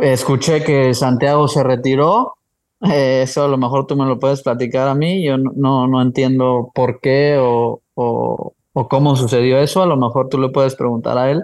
Escuché 0.00 0.62
que 0.62 0.94
Santiago 0.94 1.48
se 1.48 1.64
retiró. 1.64 2.34
Eh, 2.80 3.22
eso 3.24 3.42
a 3.42 3.48
lo 3.48 3.58
mejor 3.58 3.88
tú 3.88 3.96
me 3.96 4.06
lo 4.06 4.20
puedes 4.20 4.42
platicar 4.42 4.86
a 4.86 4.94
mí. 4.94 5.24
Yo 5.24 5.36
no, 5.36 5.88
no 5.88 6.00
entiendo 6.00 6.70
por 6.72 7.00
qué 7.00 7.36
o, 7.40 7.82
o, 7.94 8.52
o, 8.72 8.88
cómo 8.88 9.16
sucedió 9.16 9.58
eso. 9.58 9.82
A 9.82 9.86
lo 9.86 9.96
mejor 9.96 10.28
tú 10.28 10.38
le 10.38 10.50
puedes 10.50 10.76
preguntar 10.76 11.18
a 11.18 11.28
él 11.28 11.42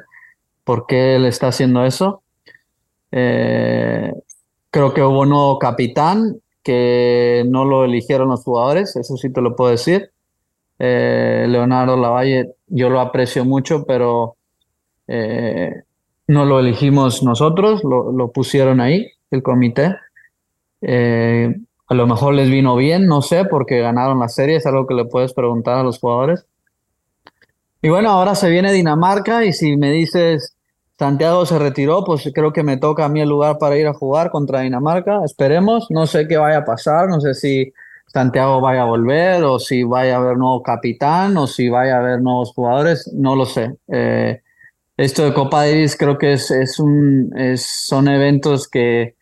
por 0.63 0.87
qué 0.87 1.17
él 1.17 1.27
está 1.27 1.49
haciendo 1.49 1.85
eso. 1.85 2.23
Eh, 3.11 4.13
creo 4.71 4.95
que 4.95 5.03
hubo 5.03 5.23
un 5.23 5.31
nuevo 5.31 5.59
capitán 5.59 6.41
que 6.65 7.45
no 7.47 7.65
lo 7.65 7.85
eligieron 7.85 8.31
los 8.31 8.43
jugadores, 8.43 8.97
eso 8.97 9.17
sí 9.17 9.31
te 9.31 9.41
lo 9.41 9.55
puedo 9.55 9.71
decir. 9.71 10.11
Eh, 10.79 11.47
Leonardo 11.49 11.97
Lavalle, 11.97 12.55
yo 12.67 12.89
lo 12.89 13.01
aprecio 13.01 13.45
mucho, 13.45 13.85
pero 13.85 14.37
eh, 15.07 15.83
no 16.27 16.45
lo 16.47 16.59
elegimos 16.59 17.23
nosotros, 17.23 17.85
lo, 17.85 18.33
pusieron 18.33 18.81
ahí, 18.81 19.07
el 19.31 19.43
comité. 19.43 19.95
Eh, 20.81 21.55
a 21.87 21.95
lo 21.95 22.07
mejor 22.07 22.35
les 22.35 22.51
vino 22.51 22.75
bien, 22.77 23.07
no 23.07 23.21
sé, 23.21 23.45
porque 23.45 23.81
ganaron 23.81 24.19
la 24.19 24.29
serie, 24.29 24.57
es 24.57 24.67
algo 24.67 24.87
que 24.87 24.95
le 24.95 25.05
puedes 25.05 25.35
preguntar 25.35 25.79
a 25.79 25.83
los 25.83 26.01
jugadores. 26.01 26.47
Y 27.83 27.91
bueno, 27.91 28.09
ahora 28.09 28.35
se 28.35 28.49
viene 28.49 28.73
Dinamarca 28.73 29.45
y 29.45 29.53
si 29.53 29.77
me 29.77 29.93
dices 29.93 30.54
Santiago 30.99 31.45
se 31.45 31.59
retiró, 31.59 32.05
pues 32.05 32.31
creo 32.33 32.53
que 32.53 32.63
me 32.63 32.77
toca 32.77 33.05
a 33.05 33.09
mí 33.09 33.21
el 33.21 33.29
lugar 33.29 33.59
para 33.59 33.77
ir 33.77 33.87
a 33.87 33.95
jugar 33.95 34.31
contra 34.31 34.61
Dinamarca. 34.61 35.25
Esperemos, 35.25 35.87
no 35.91 36.07
sé 36.07 36.29
qué 36.29 36.37
vaya 36.37 36.59
a 36.59 36.65
pasar, 36.65 37.09
no 37.09 37.21
sé 37.21 37.35
si 37.35 37.73
Santiago 38.07 38.61
vaya 38.61 38.83
a 38.83 38.87
volver 38.87 39.43
o 39.43 39.59
si 39.59 39.83
vaya 39.83 40.15
a 40.15 40.19
haber 40.19 40.37
nuevo 40.37 40.63
capitán 40.63 41.37
o 41.37 41.49
si 41.49 41.69
vaya 41.69 41.97
a 41.97 41.99
haber 41.99 42.23
nuevos 42.23 42.53
jugadores, 42.53 43.11
no 43.13 43.35
lo 43.35 43.45
sé. 43.45 43.75
Eh, 43.89 44.41
esto 44.97 45.25
de 45.25 45.35
Copa 45.35 45.67
Davis 45.67 45.97
creo 45.97 46.17
que 46.17 46.35
es, 46.35 46.51
es 46.53 46.79
un, 46.79 47.33
son 47.57 48.07
eventos 48.07 48.69
que 48.69 49.17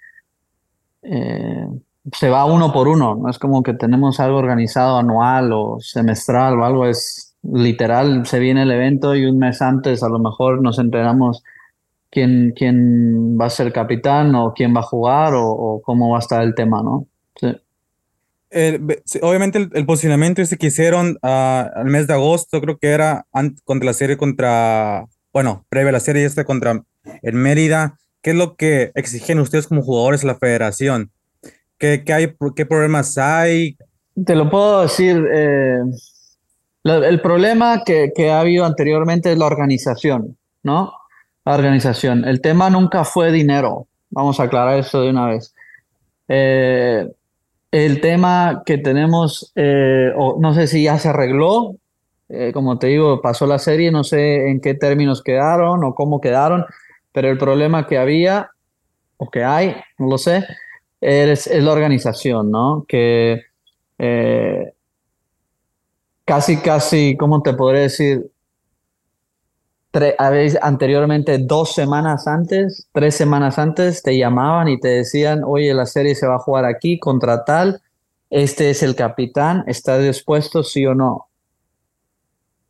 eh, 1.03 1.67
se 2.13 2.29
va 2.29 2.45
uno 2.45 2.73
por 2.73 2.89
uno, 2.89 3.15
no 3.15 3.31
es 3.31 3.39
como 3.39 3.63
que 3.63 3.73
tenemos 3.73 4.21
algo 4.21 4.37
organizado 4.37 4.99
anual 4.99 5.53
o 5.53 5.79
semestral 5.81 6.59
o 6.59 6.65
algo, 6.65 6.87
es 6.87 7.35
literal, 7.43 8.27
se 8.27 8.39
viene 8.39 8.63
el 8.63 8.71
evento 8.71 9.15
y 9.15 9.25
un 9.25 9.39
mes 9.39 9.63
antes 9.63 10.03
a 10.03 10.09
lo 10.09 10.19
mejor 10.19 10.61
nos 10.61 10.79
enteramos 10.79 11.43
quién, 12.13 12.53
quién 12.55 13.39
va 13.41 13.47
a 13.47 13.51
ser 13.51 13.73
capitán 13.73 14.35
o 14.35 14.53
quién 14.55 14.77
va 14.77 14.81
a 14.81 14.85
jugar 14.85 15.33
o, 15.35 15.81
cómo 15.83 16.11
va 16.11 16.19
a 16.19 16.21
estar 16.21 16.43
el 16.43 16.55
tema, 16.55 16.83
¿no? 16.83 17.07
Sí. 17.41 17.49
obviamente 19.23 19.71
el, 19.73 19.87
posicionamiento 19.87 20.43
ese 20.43 20.59
que 20.59 20.67
hicieron 20.67 21.19
uh, 21.23 21.27
al 21.75 21.87
mes 21.87 22.07
de 22.07 22.13
agosto, 22.13 22.61
creo 22.61 22.79
que 22.79 22.89
era 22.89 23.27
contra 23.65 23.87
la 23.87 23.95
serie 23.95 24.19
contra, 24.19 25.07
bueno, 25.33 25.65
previa 25.71 25.89
a 25.89 25.93
la 25.93 26.01
serie 26.01 26.27
esta 26.27 26.45
contra 26.45 26.85
el 27.23 27.35
Mérida. 27.35 27.99
¿Qué 28.21 28.31
es 28.31 28.37
lo 28.37 28.57
que 28.57 28.93
exigen 28.95 29.41
ustedes 29.41 29.67
como 29.67 29.83
jugadores 29.83 30.23
a 30.23 30.29
la 30.29 30.37
federación? 30.37 31.11
¿Qué, 31.79 32.05
qué 32.05 32.13
hay, 32.13 32.37
qué 32.55 32.67
problemas 32.67 33.17
hay? 33.17 33.77
Te 34.25 34.37
lo 34.37 34.51
puedo 34.51 34.83
decir. 34.83 35.27
Eh, 35.33 35.81
el 36.85 37.21
problema 37.21 37.83
que, 37.85 38.13
que 38.15 38.31
ha 38.31 38.41
habido 38.41 38.65
anteriormente 38.65 39.33
es 39.33 39.39
la 39.39 39.47
organización, 39.47 40.37
¿no? 40.63 40.93
Organización. 41.45 42.25
El 42.25 42.41
tema 42.41 42.71
nunca 42.71 43.05
fue 43.05 43.33
dinero. 43.33 43.87
Vamos 44.11 44.39
a 44.39 44.45
aclarar 44.45 44.79
eso 44.79 45.01
de 45.01 45.11
una 45.11 45.27
vez. 45.27 45.55
Eh, 46.29 47.09
el 47.71 48.01
tema 48.01 48.63
que 48.65 48.79
tenemos, 48.79 49.53
eh, 49.57 50.13
no 50.39 50.55
sé 50.55 50.67
si 50.67 50.85
ya 50.85 50.99
se 50.99 51.09
arregló, 51.09 51.77
eh, 52.29 52.53
como 52.53 52.79
te 52.79 52.89
digo, 52.89 53.21
pasó 53.21 53.47
la 53.47 53.59
serie, 53.59 53.91
no 53.91 54.05
sé 54.05 54.49
en 54.51 54.61
qué 54.61 54.75
términos 54.75 55.23
quedaron 55.23 55.83
o 55.85 55.95
cómo 55.95 56.21
quedaron, 56.21 56.65
pero 57.13 57.31
el 57.31 57.39
problema 57.39 57.87
que 57.87 57.99
había, 57.99 58.51
o 59.17 59.31
que 59.31 59.45
hay, 59.45 59.77
no 59.99 60.09
lo 60.09 60.19
sé, 60.19 60.47
es, 61.01 61.47
es 61.47 61.63
la 61.63 61.73
organización, 61.73 62.51
¿no? 62.51 62.85
Que 62.87 63.43
casi, 66.25 66.57
casi, 66.59 67.17
¿cómo 67.17 67.43
te 67.43 67.53
podría 67.55 67.83
decir? 67.83 68.31
Anteriormente 70.61 71.39
dos 71.39 71.75
semanas 71.75 72.27
antes, 72.27 72.89
tres 72.93 73.15
semanas 73.15 73.59
antes, 73.59 74.03
te 74.03 74.17
llamaban 74.17 74.69
y 74.69 74.81
te 74.81 74.89
decían, 74.89 75.43
oye, 75.45 75.75
la 75.75 75.87
serie 75.87 76.15
se 76.15 76.27
va 76.27 76.37
a 76.37 76.39
jugar 76.39 76.65
aquí 76.65 76.99
contra 76.99 77.45
tal, 77.45 77.83
este 78.31 78.71
es 78.71 78.83
el 78.83 78.95
capitán, 78.95 79.65
¿estás 79.67 80.03
dispuesto 80.03 80.63
sí 80.63 80.87
o 80.87 80.95
no? 80.95 81.27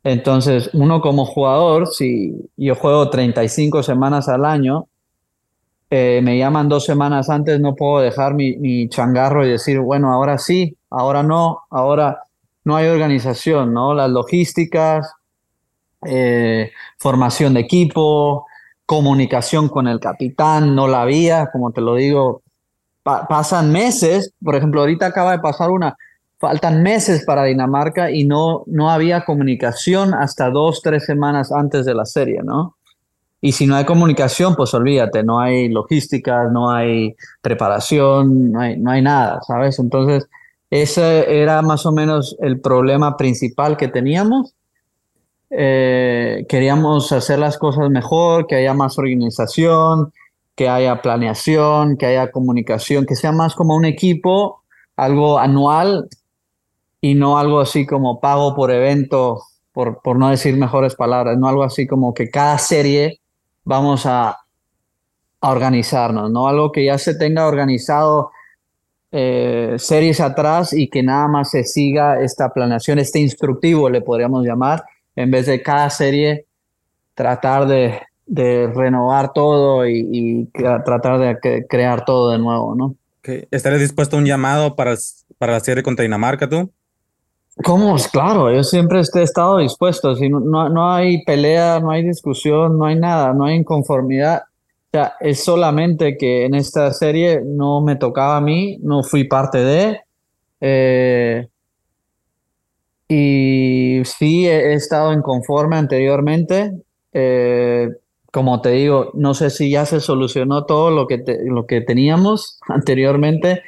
Entonces, 0.03 0.69
uno 0.73 0.99
como 0.99 1.25
jugador, 1.25 1.87
si 1.87 2.49
yo 2.57 2.75
juego 2.75 3.09
35 3.09 3.83
semanas 3.83 4.27
al 4.27 4.43
año, 4.43 4.87
eh, 5.89 6.19
me 6.21 6.37
llaman 6.37 6.67
dos 6.67 6.83
semanas 6.83 7.29
antes, 7.29 7.59
no 7.61 7.75
puedo 7.75 8.01
dejar 8.01 8.33
mi, 8.33 8.57
mi 8.57 8.89
changarro 8.89 9.45
y 9.45 9.51
decir, 9.51 9.79
bueno, 9.79 10.11
ahora 10.11 10.37
sí, 10.37 10.75
ahora 10.89 11.23
no, 11.23 11.61
ahora 11.69 12.23
no 12.65 12.75
hay 12.75 12.87
organización, 12.87 13.73
¿no? 13.73 13.93
Las 13.93 14.09
logísticas, 14.09 15.13
eh, 16.05 16.71
formación 16.97 17.53
de 17.53 17.61
equipo, 17.61 18.45
comunicación 18.85 19.69
con 19.69 19.87
el 19.87 19.99
capitán, 19.99 20.75
no 20.75 20.87
la 20.87 21.01
había, 21.01 21.49
como 21.51 21.71
te 21.71 21.81
lo 21.81 21.95
digo, 21.95 22.41
pasan 23.03 23.71
meses, 23.71 24.33
por 24.43 24.55
ejemplo, 24.55 24.81
ahorita 24.81 25.07
acaba 25.07 25.31
de 25.31 25.39
pasar 25.39 25.71
una, 25.71 25.97
faltan 26.39 26.83
meses 26.83 27.23
para 27.25 27.45
Dinamarca 27.45 28.11
y 28.11 28.25
no, 28.25 28.63
no 28.67 28.89
había 28.89 29.25
comunicación 29.25 30.13
hasta 30.13 30.49
dos, 30.49 30.81
tres 30.81 31.05
semanas 31.05 31.51
antes 31.51 31.85
de 31.85 31.93
la 31.93 32.05
serie, 32.05 32.41
¿no? 32.43 32.75
Y 33.41 33.51
si 33.51 33.67
no 33.67 33.75
hay 33.75 33.83
comunicación, 33.83 34.55
pues 34.55 34.73
olvídate, 34.73 35.21
no 35.23 35.39
hay 35.39 35.67
logística, 35.67 36.45
no 36.45 36.71
hay 36.71 37.15
preparación, 37.41 38.53
no 38.53 38.59
hay, 38.61 38.77
no 38.77 38.91
hay 38.91 39.01
nada, 39.01 39.41
¿sabes? 39.45 39.79
Entonces, 39.79 40.29
ese 40.69 41.41
era 41.41 41.61
más 41.61 41.85
o 41.85 41.91
menos 41.91 42.37
el 42.39 42.59
problema 42.61 43.17
principal 43.17 43.75
que 43.75 43.89
teníamos 43.89 44.53
eh, 45.55 46.45
queríamos 46.49 47.11
hacer 47.11 47.39
las 47.39 47.57
cosas 47.57 47.89
mejor, 47.89 48.47
que 48.47 48.55
haya 48.55 48.73
más 48.73 48.97
organización, 48.97 50.11
que 50.55 50.69
haya 50.69 51.01
planeación, 51.01 51.97
que 51.97 52.05
haya 52.07 52.31
comunicación, 52.31 53.05
que 53.05 53.15
sea 53.15 53.31
más 53.31 53.55
como 53.55 53.75
un 53.75 53.85
equipo, 53.85 54.63
algo 54.95 55.39
anual 55.39 56.09
y 57.01 57.15
no 57.15 57.37
algo 57.37 57.59
así 57.59 57.85
como 57.85 58.19
pago 58.19 58.55
por 58.55 58.71
evento, 58.71 59.41
por, 59.71 60.01
por 60.01 60.17
no 60.17 60.29
decir 60.29 60.55
mejores 60.55 60.95
palabras, 60.95 61.37
no 61.37 61.47
algo 61.47 61.63
así 61.63 61.87
como 61.87 62.13
que 62.13 62.29
cada 62.29 62.57
serie 62.57 63.19
vamos 63.63 64.05
a, 64.05 64.29
a 65.41 65.49
organizarnos, 65.51 66.31
no 66.31 66.47
algo 66.47 66.71
que 66.71 66.85
ya 66.85 66.97
se 66.97 67.15
tenga 67.15 67.47
organizado 67.47 68.31
eh, 69.11 69.75
series 69.77 70.19
atrás 70.19 70.73
y 70.73 70.89
que 70.89 71.03
nada 71.03 71.27
más 71.27 71.51
se 71.51 71.63
siga 71.63 72.19
esta 72.21 72.49
planeación, 72.51 72.97
este 72.97 73.19
instructivo 73.19 73.89
le 73.89 74.01
podríamos 74.01 74.43
llamar, 74.43 74.83
en 75.15 75.31
vez 75.31 75.45
de 75.45 75.61
cada 75.61 75.89
serie 75.89 76.45
tratar 77.13 77.67
de, 77.67 77.99
renovar 78.73 79.33
todo 79.33 79.87
y, 79.87 80.49
tratar 80.53 81.19
de 81.19 81.65
crear 81.67 82.05
todo 82.05 82.31
de 82.31 82.39
nuevo, 82.39 82.75
¿no? 82.75 82.95
¿Estarías 83.51 83.81
dispuesto 83.81 84.17
a 84.17 84.19
un 84.19 84.25
llamado 84.25 84.75
para, 84.75 84.95
para 85.37 85.53
la 85.53 85.59
serie 85.59 85.83
contra 85.83 86.03
Dinamarca 86.03 86.49
tú? 86.49 86.69
¿Cómo? 87.63 87.95
Claro, 88.11 88.51
yo 88.51 88.63
siempre 88.63 88.99
he 88.99 89.21
estado 89.21 89.59
dispuesto. 89.59 90.15
Si 90.15 90.27
no, 90.27 90.39
no, 90.39 90.91
hay 90.91 91.23
pelea, 91.23 91.79
no 91.79 91.91
hay 91.91 92.03
discusión, 92.03 92.77
no 92.77 92.85
hay 92.85 92.95
nada, 92.95 93.33
no 93.33 93.45
hay 93.45 93.55
inconformidad. 93.57 94.43
O 94.87 94.89
sea, 94.91 95.13
es 95.19 95.43
solamente 95.43 96.17
que 96.17 96.45
en 96.45 96.55
esta 96.55 96.91
serie 96.91 97.41
no 97.45 97.81
me 97.81 97.95
tocaba 97.95 98.37
a 98.37 98.41
mí, 98.41 98.79
no 98.81 99.03
fui 99.03 99.25
parte 99.25 99.59
de. 99.59 99.99
Eh, 100.61 101.47
y 103.15 104.01
sí, 104.05 104.47
he, 104.47 104.73
estado 104.73 105.13
inconforme 105.13 105.75
anteriormente. 105.75 106.71
Eh, 107.11 107.89
como 108.31 108.59
te 108.59 108.71
digo, 108.71 109.11
no 109.13 109.35
sé 109.35 109.51
si 109.51 109.69
ya 109.69 109.85
se 109.85 109.99
solucionó 109.99 110.65
todo 110.65 110.89
lo 110.89 111.05
que, 111.05 111.23
lo 111.45 111.67
que 111.67 111.81
teníamos 111.81 112.59
anteriormente. 112.67 113.61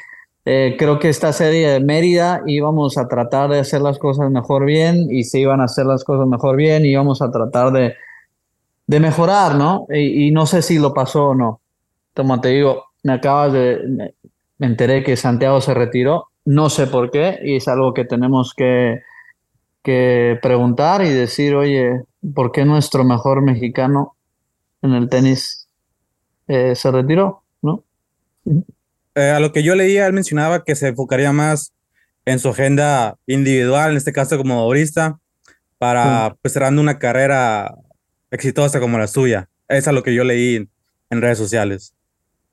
Eh, 0.45 0.75
creo 0.79 0.97
que 0.97 1.09
esta 1.09 1.31
serie 1.31 1.69
de 1.69 1.79
Mérida 1.79 2.41
íbamos 2.47 2.97
a 2.97 3.07
tratar 3.07 3.51
de 3.51 3.59
hacer 3.59 3.81
las 3.81 3.99
cosas 3.99 4.31
mejor 4.31 4.65
bien 4.65 5.07
y 5.11 5.23
se 5.23 5.39
iban 5.39 5.61
a 5.61 5.65
hacer 5.65 5.85
las 5.85 6.03
cosas 6.03 6.27
mejor 6.27 6.55
bien 6.55 6.83
y 6.83 6.89
íbamos 6.89 7.21
a 7.21 7.29
tratar 7.29 7.71
de, 7.71 7.93
de 8.87 8.99
mejorar, 8.99 9.55
¿no? 9.55 9.85
Y, 9.93 10.31
no 10.31 10.47
sé 10.47 10.63
si 10.63 10.79
lo 10.79 10.91
pasó 10.93 11.29
o 11.29 11.35
no. 11.35 11.61
Como 12.15 12.41
te 12.41 12.49
digo, 12.49 12.85
me 13.03 13.13
acabas 13.13 13.53
de, 13.53 14.11
me 14.57 14.67
enteré 14.67 15.03
que 15.03 15.15
Santiago 15.15 15.61
se 15.61 15.75
retiró, 15.75 16.29
no 16.45 16.69
sé 16.71 16.87
por 16.87 17.11
qué 17.11 17.39
y 17.43 17.57
es 17.57 17.67
algo 17.67 17.93
que 17.93 18.05
tenemos 18.05 18.53
que, 18.55 19.01
que 19.85 20.37
preguntar 20.41 21.05
y 21.05 21.09
decir, 21.09 21.55
oye, 21.55 22.01
¿por 22.33 22.51
qué 22.51 22.65
nuestro 22.65 23.05
mejor 23.05 23.41
mexicano 23.41 24.15
en 24.81 24.93
el 24.93 25.07
tenis 25.07 25.69
eh, 26.47 26.75
se 26.75 26.91
retiró? 26.91 27.43
¿no? 27.61 27.83
Eh, 29.15 29.29
a 29.29 29.39
lo 29.39 29.53
que 29.53 29.63
yo 29.63 29.75
leía, 29.75 30.07
él 30.07 30.13
mencionaba 30.13 30.65
que 30.65 30.75
se 30.75 30.89
enfocaría 30.89 31.31
más 31.31 31.73
en 32.25 32.39
su 32.39 32.49
agenda 32.49 33.17
individual, 33.27 33.91
en 33.91 33.97
este 33.97 34.11
caso 34.11 34.37
como 34.37 34.55
laborista, 34.55 35.19
para 35.77 36.35
pues 36.41 36.53
cerrando 36.53 36.81
una 36.81 36.99
carrera 36.99 37.75
exitosa 38.31 38.79
como 38.79 38.97
la 38.97 39.07
suya. 39.07 39.47
Es 39.69 39.87
a 39.87 39.91
lo 39.91 40.03
que 40.03 40.13
yo 40.13 40.23
leí 40.23 40.67
en 41.09 41.21
redes 41.21 41.37
sociales. 41.37 41.94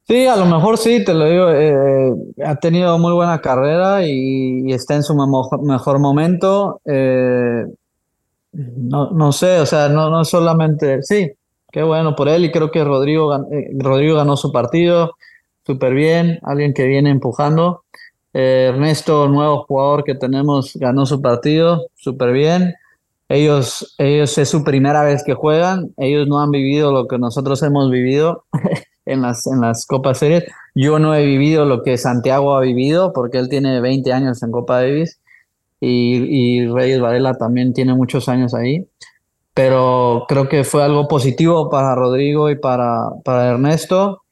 Sí, 0.08 0.26
a 0.26 0.36
lo 0.36 0.46
mejor 0.46 0.78
sí, 0.78 1.04
te 1.04 1.14
lo 1.14 1.26
digo, 1.26 1.50
eh, 1.52 2.12
ha 2.44 2.56
tenido 2.56 2.98
muy 2.98 3.12
buena 3.12 3.40
carrera 3.40 4.04
y, 4.04 4.72
está 4.72 4.96
en 4.96 5.04
su 5.04 5.14
mejor, 5.14 5.98
momento. 6.00 6.80
Eh, 6.84 7.64
no, 8.52 9.10
no 9.10 9.32
sé, 9.32 9.60
o 9.60 9.66
sea, 9.66 9.88
no, 9.88 10.10
no 10.10 10.24
solamente, 10.24 11.02
sí, 11.02 11.30
qué 11.70 11.82
bueno 11.82 12.16
por 12.16 12.28
él 12.28 12.44
y 12.44 12.50
creo 12.50 12.70
que 12.70 12.84
Rodrigo, 12.84 13.34
eh, 13.52 13.70
Rodrigo 13.78 14.16
ganó 14.16 14.36
su 14.36 14.52
partido 14.52 15.14
súper 15.64 15.94
bien, 15.94 16.40
alguien 16.42 16.74
que 16.74 16.86
viene 16.86 17.10
empujando. 17.10 17.84
Ernesto, 18.34 19.28
nuevo 19.28 19.64
jugador 19.64 20.04
que 20.04 20.14
tenemos, 20.14 20.74
ganó 20.76 21.06
su 21.06 21.20
partido 21.22 21.86
súper 21.94 22.32
bien. 22.32 22.74
Ellos, 23.28 23.94
ellos 23.98 24.36
es 24.38 24.48
su 24.48 24.64
primera 24.64 25.02
vez 25.04 25.22
que 25.24 25.34
juegan, 25.34 25.92
ellos 25.96 26.26
no 26.28 26.40
han 26.40 26.50
vivido 26.50 26.92
lo 26.92 27.06
que 27.06 27.18
nosotros 27.18 27.62
hemos 27.62 27.90
vivido. 27.90 28.44
en 29.06 29.22
las, 29.22 29.46
en 29.46 29.60
las 29.60 29.86
Copas 29.86 30.18
Series. 30.18 30.44
Yo 30.74 30.98
no 30.98 31.14
he 31.14 31.24
vivido 31.24 31.64
lo 31.64 31.82
que 31.82 31.98
Santiago 31.98 32.56
ha 32.56 32.60
vivido, 32.60 33.12
porque 33.12 33.38
él 33.38 33.48
tiene 33.48 33.80
20 33.80 34.12
años 34.12 34.42
en 34.42 34.50
Copa 34.50 34.82
Davis 34.82 35.20
y, 35.80 36.62
y 36.62 36.66
Reyes 36.68 37.00
Varela 37.00 37.34
también 37.34 37.72
tiene 37.72 37.94
muchos 37.94 38.28
años 38.28 38.54
ahí. 38.54 38.86
pero 39.54 40.24
creo 40.28 40.48
que 40.48 40.64
fue 40.64 40.82
algo 40.82 41.08
positivo 41.08 41.68
para 41.68 41.94
Rodrigo 41.94 42.50
y 42.50 42.56
para, 42.56 43.10
para 43.24 43.50
Ernesto. 43.50 44.22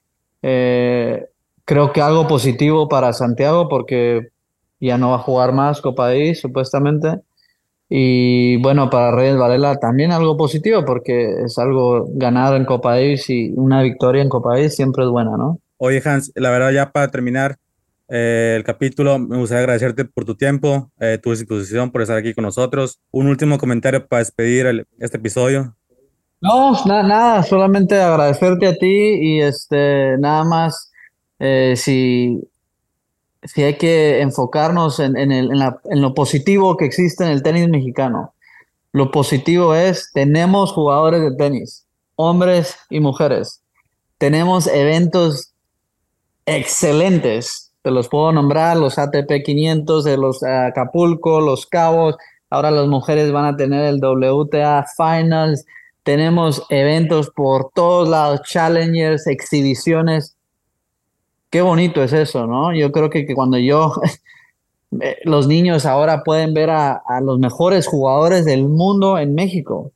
Eh, 0.43 1.27
creo 1.65 1.93
que 1.93 2.01
algo 2.01 2.27
positivo 2.27 2.89
para 2.89 3.13
Santiago 3.13 3.69
porque 3.69 4.29
ya 4.81 4.97
no 4.97 5.11
va 5.11 5.17
a 5.17 5.21
jugar 5.21 5.53
más 5.53 5.81
Copa 5.81 6.09
Davis, 6.09 6.41
supuestamente. 6.41 7.21
Y 7.93 8.57
bueno, 8.59 8.89
para 8.89 9.11
Reyes 9.11 9.37
Varela 9.37 9.81
también 9.81 10.13
algo 10.13 10.37
positivo 10.37 10.85
porque 10.85 11.43
es 11.45 11.59
algo 11.59 12.07
ganar 12.15 12.55
en 12.55 12.65
Copa 12.65 12.93
Davis 12.93 13.29
y 13.29 13.53
una 13.57 13.83
victoria 13.83 14.23
en 14.23 14.29
Copa 14.29 14.55
Davis 14.55 14.77
siempre 14.77 15.03
es 15.03 15.11
buena, 15.11 15.37
¿no? 15.37 15.59
Oye, 15.77 16.01
Hans, 16.05 16.31
la 16.37 16.51
verdad 16.51 16.71
ya 16.71 16.93
para 16.93 17.09
terminar 17.09 17.57
eh, 18.09 18.55
el 18.57 18.63
capítulo, 18.63 19.19
me 19.19 19.39
gustaría 19.39 19.61
agradecerte 19.63 20.05
por 20.05 20.25
tu 20.25 20.37
tiempo, 20.37 20.93
eh, 21.01 21.19
tu 21.21 21.31
disposición 21.31 21.91
por 21.91 22.03
estar 22.03 22.17
aquí 22.17 22.33
con 22.33 22.45
nosotros. 22.45 23.01
Un 23.11 23.27
último 23.27 23.59
comentario 23.59 24.07
para 24.07 24.21
despedir 24.21 24.87
este 25.01 25.17
episodio. 25.17 25.75
No, 26.41 26.73
nada, 26.87 27.03
nada, 27.03 27.43
solamente 27.43 28.01
agradecerte 28.01 28.69
a 28.69 28.75
ti 28.75 28.87
y 28.87 29.41
este, 29.41 30.17
nada 30.19 30.45
más, 30.45 30.93
eh, 31.41 31.75
si 31.77 32.41
si 33.43 33.63
hay 33.63 33.75
que 33.75 34.21
enfocarnos 34.21 35.01
en, 35.01 35.17
en, 35.17 35.49
lo 35.85 36.15
positivo 36.15 36.77
que 36.77 36.85
existe 36.85 37.25
en 37.25 37.31
el 37.31 37.43
tenis 37.43 37.69
mexicano. 37.69 38.35
Lo 38.93 39.11
positivo 39.11 39.75
es, 39.75 40.11
tenemos 40.13 40.73
jugadores 40.73 41.23
de 41.23 41.37
tenis, 41.37 41.87
hombres 42.17 42.77
y 42.91 43.01
mujeres. 43.01 43.63
Tenemos 44.19 44.67
eventos 44.67 45.53
excelentes. 46.45 47.73
Te 47.83 47.91
los 47.91 48.09
puedo 48.09 48.33
nombrar, 48.33 48.77
los 48.77 48.99
ATP 48.99 49.43
500 49.45 50.05
de 50.05 50.17
los 50.19 50.43
Acapulco, 50.43 51.41
los 51.41 51.67
Cabos. 51.67 52.17
Ahora 52.51 52.71
las 52.71 52.89
mujeres 52.89 53.33
van 53.33 53.47
a 53.47 53.57
tener 53.57 53.85
el 53.85 54.01
WTA 54.05 54.85
Finals. 54.97 55.65
Tenemos 56.03 56.67
eventos 56.69 57.31
por 57.31 57.71
todos 57.75 58.09
lados, 58.09 58.43
challengers, 58.43 59.27
exhibiciones 59.27 60.37
qué 61.51 61.61
bonito 61.61 62.03
es 62.03 62.13
eso, 62.13 62.47
¿no? 62.47 62.73
Yo 62.75 62.93
creo 62.93 63.11
que, 63.11 63.27
cuando 63.35 63.59
yo, 63.59 63.93
los 65.25 65.47
niños 65.47 65.85
ahora 65.85 66.23
pueden 66.23 66.55
ver 66.55 66.71
a, 66.71 67.03
los 67.23 67.39
mejores 67.39 67.87
jugadores 67.87 68.45
del 68.45 68.67
mundo 68.69 69.19
en 69.19 69.35
México. 69.35 69.93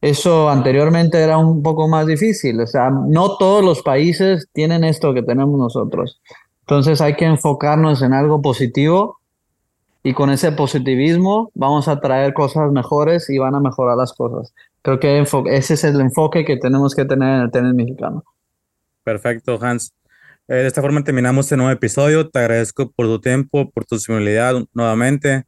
Eso 0.00 0.48
anteriormente 0.48 1.18
era 1.18 1.36
un 1.36 1.62
poco 1.62 1.86
más 1.86 2.06
difícil, 2.06 2.58
o 2.58 2.66
sea, 2.66 2.88
no 2.88 3.36
todos 3.36 3.62
los 3.62 3.82
países 3.82 4.48
tienen 4.54 4.82
esto 4.82 5.12
que 5.12 5.22
tenemos 5.22 5.58
nosotros. 5.58 6.22
Entonces 6.62 7.02
hay 7.02 7.16
que 7.16 7.26
enfocarnos 7.26 8.00
en 8.00 8.14
algo 8.14 8.40
positivo 8.40 9.18
y 10.02 10.14
con 10.14 10.30
ese 10.30 10.52
positivismo 10.52 11.50
vamos 11.54 11.86
a 11.88 12.00
traer 12.00 12.32
cosas 12.32 12.72
mejores 12.72 13.28
y 13.28 13.36
van 13.36 13.54
a 13.54 13.60
mejorar 13.60 13.98
las 13.98 14.14
cosas. 14.14 14.54
Creo 14.80 14.98
que 14.98 15.20
ese 15.20 15.74
es 15.74 15.84
el 15.84 16.00
enfoque 16.00 16.46
que 16.46 16.56
tenemos 16.56 16.94
que 16.94 17.04
tener 17.04 17.36
en 17.36 17.42
el 17.42 17.50
tenis 17.50 17.74
mexicano. 17.74 18.24
Perfecto, 19.04 19.58
Hans. 19.60 19.92
Eh, 20.50 20.54
de 20.54 20.66
esta 20.66 20.82
forma 20.82 21.04
terminamos 21.04 21.46
este 21.46 21.56
nuevo 21.56 21.70
episodio. 21.70 22.28
Te 22.28 22.40
agradezco 22.40 22.90
por 22.90 23.06
tu 23.06 23.20
tiempo, 23.20 23.70
por 23.70 23.84
tu 23.84 23.94
disponibilidad 23.94 24.52
nuevamente. 24.74 25.44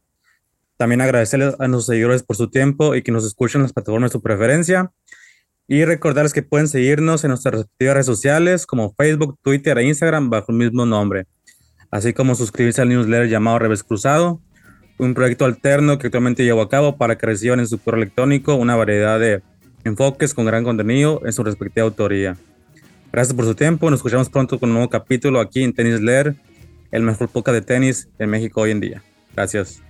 También 0.77 1.01
agradecerles 1.01 1.55
a 1.59 1.67
nuestros 1.67 1.87
seguidores 1.87 2.23
por 2.23 2.37
su 2.37 2.49
tiempo 2.49 2.95
y 2.95 3.01
que 3.01 3.11
nos 3.11 3.25
escuchen 3.25 3.59
en 3.59 3.63
las 3.63 3.73
plataformas 3.73 4.11
de 4.11 4.13
su 4.13 4.21
preferencia. 4.21 4.93
Y 5.67 5.83
recordarles 5.83 6.31
que 6.31 6.41
pueden 6.41 6.69
seguirnos 6.69 7.25
en 7.25 7.31
nuestras 7.31 7.53
respectivas 7.53 7.95
redes 7.95 8.05
sociales 8.05 8.65
como 8.65 8.93
Facebook, 8.95 9.37
Twitter 9.41 9.77
e 9.77 9.83
Instagram 9.83 10.29
bajo 10.29 10.53
el 10.53 10.57
mismo 10.57 10.85
nombre. 10.85 11.27
Así 11.91 12.13
como 12.13 12.33
suscribirse 12.33 12.81
al 12.81 12.87
newsletter 12.87 13.27
llamado 13.27 13.59
Revés 13.59 13.83
Cruzado, 13.83 14.39
un 14.99 15.13
proyecto 15.15 15.43
alterno 15.43 15.97
que 15.97 16.07
actualmente 16.07 16.45
llevo 16.45 16.61
a 16.61 16.69
cabo 16.69 16.95
para 16.95 17.17
que 17.17 17.25
reciban 17.25 17.59
en 17.59 17.67
su 17.67 17.77
correo 17.77 18.03
electrónico 18.03 18.55
una 18.55 18.77
variedad 18.77 19.19
de 19.19 19.41
enfoques 19.83 20.33
con 20.33 20.45
gran 20.45 20.63
contenido 20.63 21.19
en 21.25 21.33
su 21.33 21.43
respectiva 21.43 21.85
autoría. 21.87 22.37
Gracias 23.13 23.35
por 23.35 23.45
su 23.45 23.53
tiempo. 23.53 23.91
Nos 23.91 23.99
escuchamos 23.99 24.27
pronto 24.27 24.59
con 24.59 24.69
un 24.69 24.73
nuevo 24.73 24.89
capítulo 24.89 25.39
aquí 25.39 25.63
en 25.63 25.71
Tenis 25.71 26.01
Leer, 26.01 26.35
el 26.89 27.03
mejor 27.03 27.29
podcast 27.29 27.53
de 27.53 27.61
tenis 27.61 28.09
en 28.17 28.27
México 28.31 28.61
hoy 28.61 28.71
en 28.71 28.79
día. 28.79 29.03
Gracias. 29.35 29.83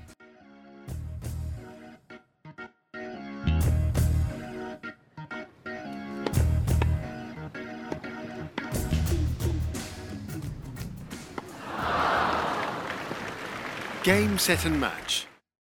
Game, 14.03 14.37
set 14.37 14.65
and 14.65 14.77
match. 14.77 15.32